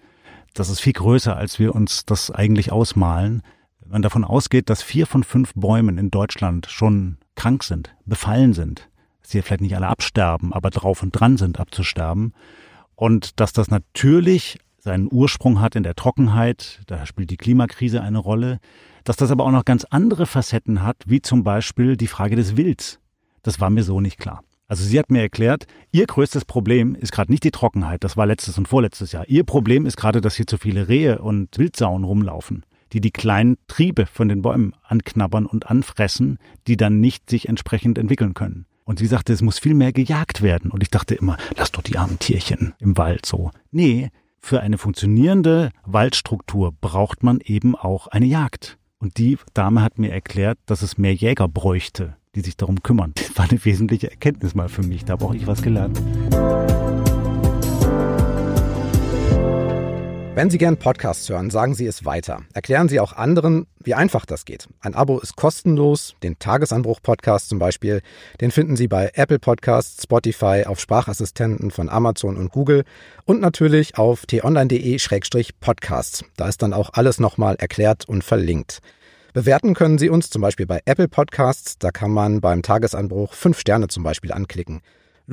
Das 0.53 0.69
ist 0.69 0.79
viel 0.79 0.93
größer, 0.93 1.35
als 1.35 1.59
wir 1.59 1.75
uns 1.75 2.05
das 2.05 2.31
eigentlich 2.31 2.71
ausmalen. 2.71 3.41
Wenn 3.81 3.91
man 3.91 4.01
davon 4.01 4.23
ausgeht, 4.23 4.69
dass 4.69 4.81
vier 4.81 5.07
von 5.07 5.25
fünf 5.25 5.51
Bäumen 5.55 5.97
in 5.97 6.09
Deutschland 6.09 6.67
schon 6.69 7.17
krank 7.35 7.65
sind, 7.65 7.93
befallen 8.05 8.53
sind, 8.53 8.87
sie 9.23 9.41
vielleicht 9.41 9.59
nicht 9.59 9.75
alle 9.75 9.89
absterben, 9.89 10.53
aber 10.53 10.69
drauf 10.69 11.03
und 11.03 11.11
dran 11.11 11.35
sind 11.35 11.59
abzusterben, 11.59 12.33
und 12.95 13.39
dass 13.39 13.53
das 13.53 13.69
natürlich 13.69 14.59
seinen 14.79 15.07
Ursprung 15.11 15.61
hat 15.61 15.75
in 15.75 15.83
der 15.83 15.95
Trockenheit, 15.95 16.81
da 16.87 17.05
spielt 17.05 17.29
die 17.29 17.37
Klimakrise 17.37 18.01
eine 18.01 18.17
Rolle, 18.17 18.59
dass 19.03 19.15
das 19.15 19.31
aber 19.31 19.45
auch 19.45 19.51
noch 19.51 19.65
ganz 19.65 19.85
andere 19.85 20.25
Facetten 20.25 20.83
hat, 20.83 20.97
wie 21.05 21.21
zum 21.21 21.43
Beispiel 21.43 21.95
die 21.97 22.07
Frage 22.07 22.35
des 22.35 22.57
Wilds. 22.57 22.99
Das 23.41 23.59
war 23.59 23.69
mir 23.69 23.83
so 23.83 24.01
nicht 24.01 24.17
klar. 24.17 24.43
Also 24.67 24.83
sie 24.83 24.97
hat 24.97 25.11
mir 25.11 25.21
erklärt, 25.21 25.67
ihr 25.91 26.05
größtes 26.05 26.45
Problem 26.45 26.95
ist 26.95 27.11
gerade 27.11 27.31
nicht 27.31 27.43
die 27.43 27.51
Trockenheit, 27.51 28.03
das 28.03 28.17
war 28.17 28.25
letztes 28.25 28.57
und 28.57 28.67
vorletztes 28.67 29.11
Jahr. 29.11 29.27
Ihr 29.27 29.43
Problem 29.43 29.85
ist 29.85 29.97
gerade, 29.97 30.21
dass 30.21 30.35
hier 30.35 30.47
zu 30.47 30.57
viele 30.57 30.87
Rehe 30.87 31.19
und 31.19 31.57
Wildsauen 31.57 32.03
rumlaufen, 32.03 32.65
die 32.91 33.01
die 33.01 33.11
kleinen 33.11 33.57
Triebe 33.67 34.05
von 34.05 34.29
den 34.29 34.41
Bäumen 34.41 34.73
anknabbern 34.83 35.45
und 35.45 35.69
anfressen, 35.69 36.39
die 36.67 36.77
dann 36.77 36.99
nicht 36.99 37.29
sich 37.29 37.49
entsprechend 37.49 37.97
entwickeln 37.97 38.33
können. 38.33 38.65
Und 38.85 38.99
sie 38.99 39.07
sagte, 39.07 39.33
es 39.33 39.41
muss 39.41 39.59
viel 39.59 39.73
mehr 39.73 39.93
gejagt 39.93 40.41
werden. 40.41 40.71
Und 40.71 40.83
ich 40.83 40.89
dachte 40.89 41.15
immer, 41.15 41.37
lass 41.55 41.71
doch 41.71 41.81
die 41.81 41.97
armen 41.97 42.19
Tierchen 42.19 42.73
im 42.79 42.97
Wald 42.97 43.25
so. 43.25 43.51
Nee, 43.71 44.09
für 44.39 44.59
eine 44.59 44.77
funktionierende 44.77 45.69
Waldstruktur 45.85 46.73
braucht 46.73 47.23
man 47.23 47.39
eben 47.39 47.75
auch 47.75 48.07
eine 48.07 48.25
Jagd. 48.25 48.77
Und 48.99 49.17
die 49.17 49.37
Dame 49.53 49.81
hat 49.81 49.99
mir 49.99 50.11
erklärt, 50.11 50.59
dass 50.65 50.81
es 50.81 50.97
mehr 50.97 51.13
Jäger 51.13 51.47
bräuchte, 51.47 52.17
die 52.35 52.41
sich 52.41 52.57
darum 52.57 52.83
kümmern. 52.83 53.13
Das 53.15 53.37
war 53.37 53.49
eine 53.49 53.63
wesentliche 53.63 54.11
Erkenntnis 54.11 54.55
mal 54.55 54.69
für 54.69 54.83
mich. 54.83 55.05
Da 55.05 55.13
habe 55.13 55.25
auch 55.25 55.33
ich 55.33 55.47
was 55.47 55.61
gelernt. 55.61 56.01
Wenn 60.35 60.49
Sie 60.49 60.57
gern 60.57 60.77
Podcasts 60.77 61.29
hören, 61.29 61.51
sagen 61.51 61.75
Sie 61.75 61.85
es 61.85 62.05
weiter. 62.05 62.41
Erklären 62.55 62.89
Sie 62.89 62.99
auch 62.99 63.13
anderen, 63.13 63.67
wie 63.83 63.93
einfach 63.93 64.25
das 64.25 64.45
geht. 64.45 64.67
Ein 64.81 64.95
Abo 64.95 65.19
ist 65.19 65.35
kostenlos. 65.35 66.15
Den 66.23 66.39
Tagesanbruch-Podcast 66.39 67.49
zum 67.49 67.59
Beispiel, 67.59 68.01
den 68.41 68.49
finden 68.49 68.75
Sie 68.75 68.87
bei 68.87 69.11
Apple 69.13 69.37
Podcasts, 69.37 70.01
Spotify, 70.01 70.63
auf 70.65 70.79
Sprachassistenten 70.79 71.69
von 71.69 71.87
Amazon 71.87 72.35
und 72.35 72.51
Google 72.51 72.83
und 73.25 73.41
natürlich 73.41 73.99
auf 73.99 74.25
t-online.de-podcasts. 74.25 76.25
Da 76.35 76.47
ist 76.47 76.63
dann 76.63 76.73
auch 76.73 76.89
alles 76.93 77.19
nochmal 77.19 77.55
erklärt 77.57 78.09
und 78.09 78.23
verlinkt. 78.23 78.79
Bewerten 79.33 79.75
können 79.75 79.99
Sie 79.99 80.09
uns 80.09 80.31
zum 80.31 80.41
Beispiel 80.41 80.65
bei 80.65 80.81
Apple 80.85 81.09
Podcasts. 81.09 81.77
Da 81.77 81.91
kann 81.91 82.09
man 82.09 82.41
beim 82.41 82.63
Tagesanbruch 82.63 83.35
fünf 83.35 83.59
Sterne 83.59 83.87
zum 83.87 84.01
Beispiel 84.01 84.31
anklicken. 84.31 84.81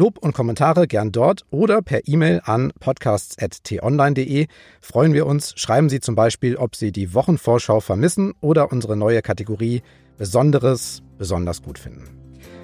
Lob 0.00 0.16
und 0.16 0.32
Kommentare 0.32 0.86
gern 0.86 1.12
dort 1.12 1.42
oder 1.50 1.82
per 1.82 2.08
E-Mail 2.08 2.40
an 2.42 2.72
podcasts.tonline.de. 2.80 4.46
Freuen 4.80 5.12
wir 5.12 5.26
uns. 5.26 5.52
Schreiben 5.56 5.90
Sie 5.90 6.00
zum 6.00 6.14
Beispiel, 6.14 6.56
ob 6.56 6.74
Sie 6.74 6.90
die 6.90 7.12
Wochenvorschau 7.12 7.80
vermissen 7.80 8.32
oder 8.40 8.72
unsere 8.72 8.96
neue 8.96 9.20
Kategorie 9.20 9.82
Besonderes 10.16 11.02
besonders 11.18 11.60
gut 11.60 11.78
finden. 11.78 12.08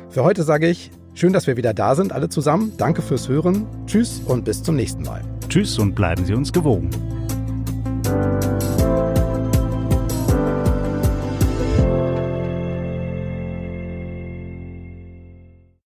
Für 0.08 0.24
heute 0.24 0.44
sage 0.44 0.66
ich, 0.66 0.90
schön, 1.12 1.34
dass 1.34 1.46
wir 1.46 1.58
wieder 1.58 1.74
da 1.74 1.94
sind, 1.94 2.12
alle 2.12 2.30
zusammen. 2.30 2.72
Danke 2.78 3.02
fürs 3.02 3.28
Hören. 3.28 3.66
Tschüss 3.84 4.22
und 4.24 4.46
bis 4.46 4.62
zum 4.62 4.76
nächsten 4.76 5.02
Mal. 5.02 5.20
Tschüss 5.50 5.78
und 5.78 5.94
bleiben 5.94 6.24
Sie 6.24 6.32
uns 6.32 6.54
gewogen. 6.54 6.88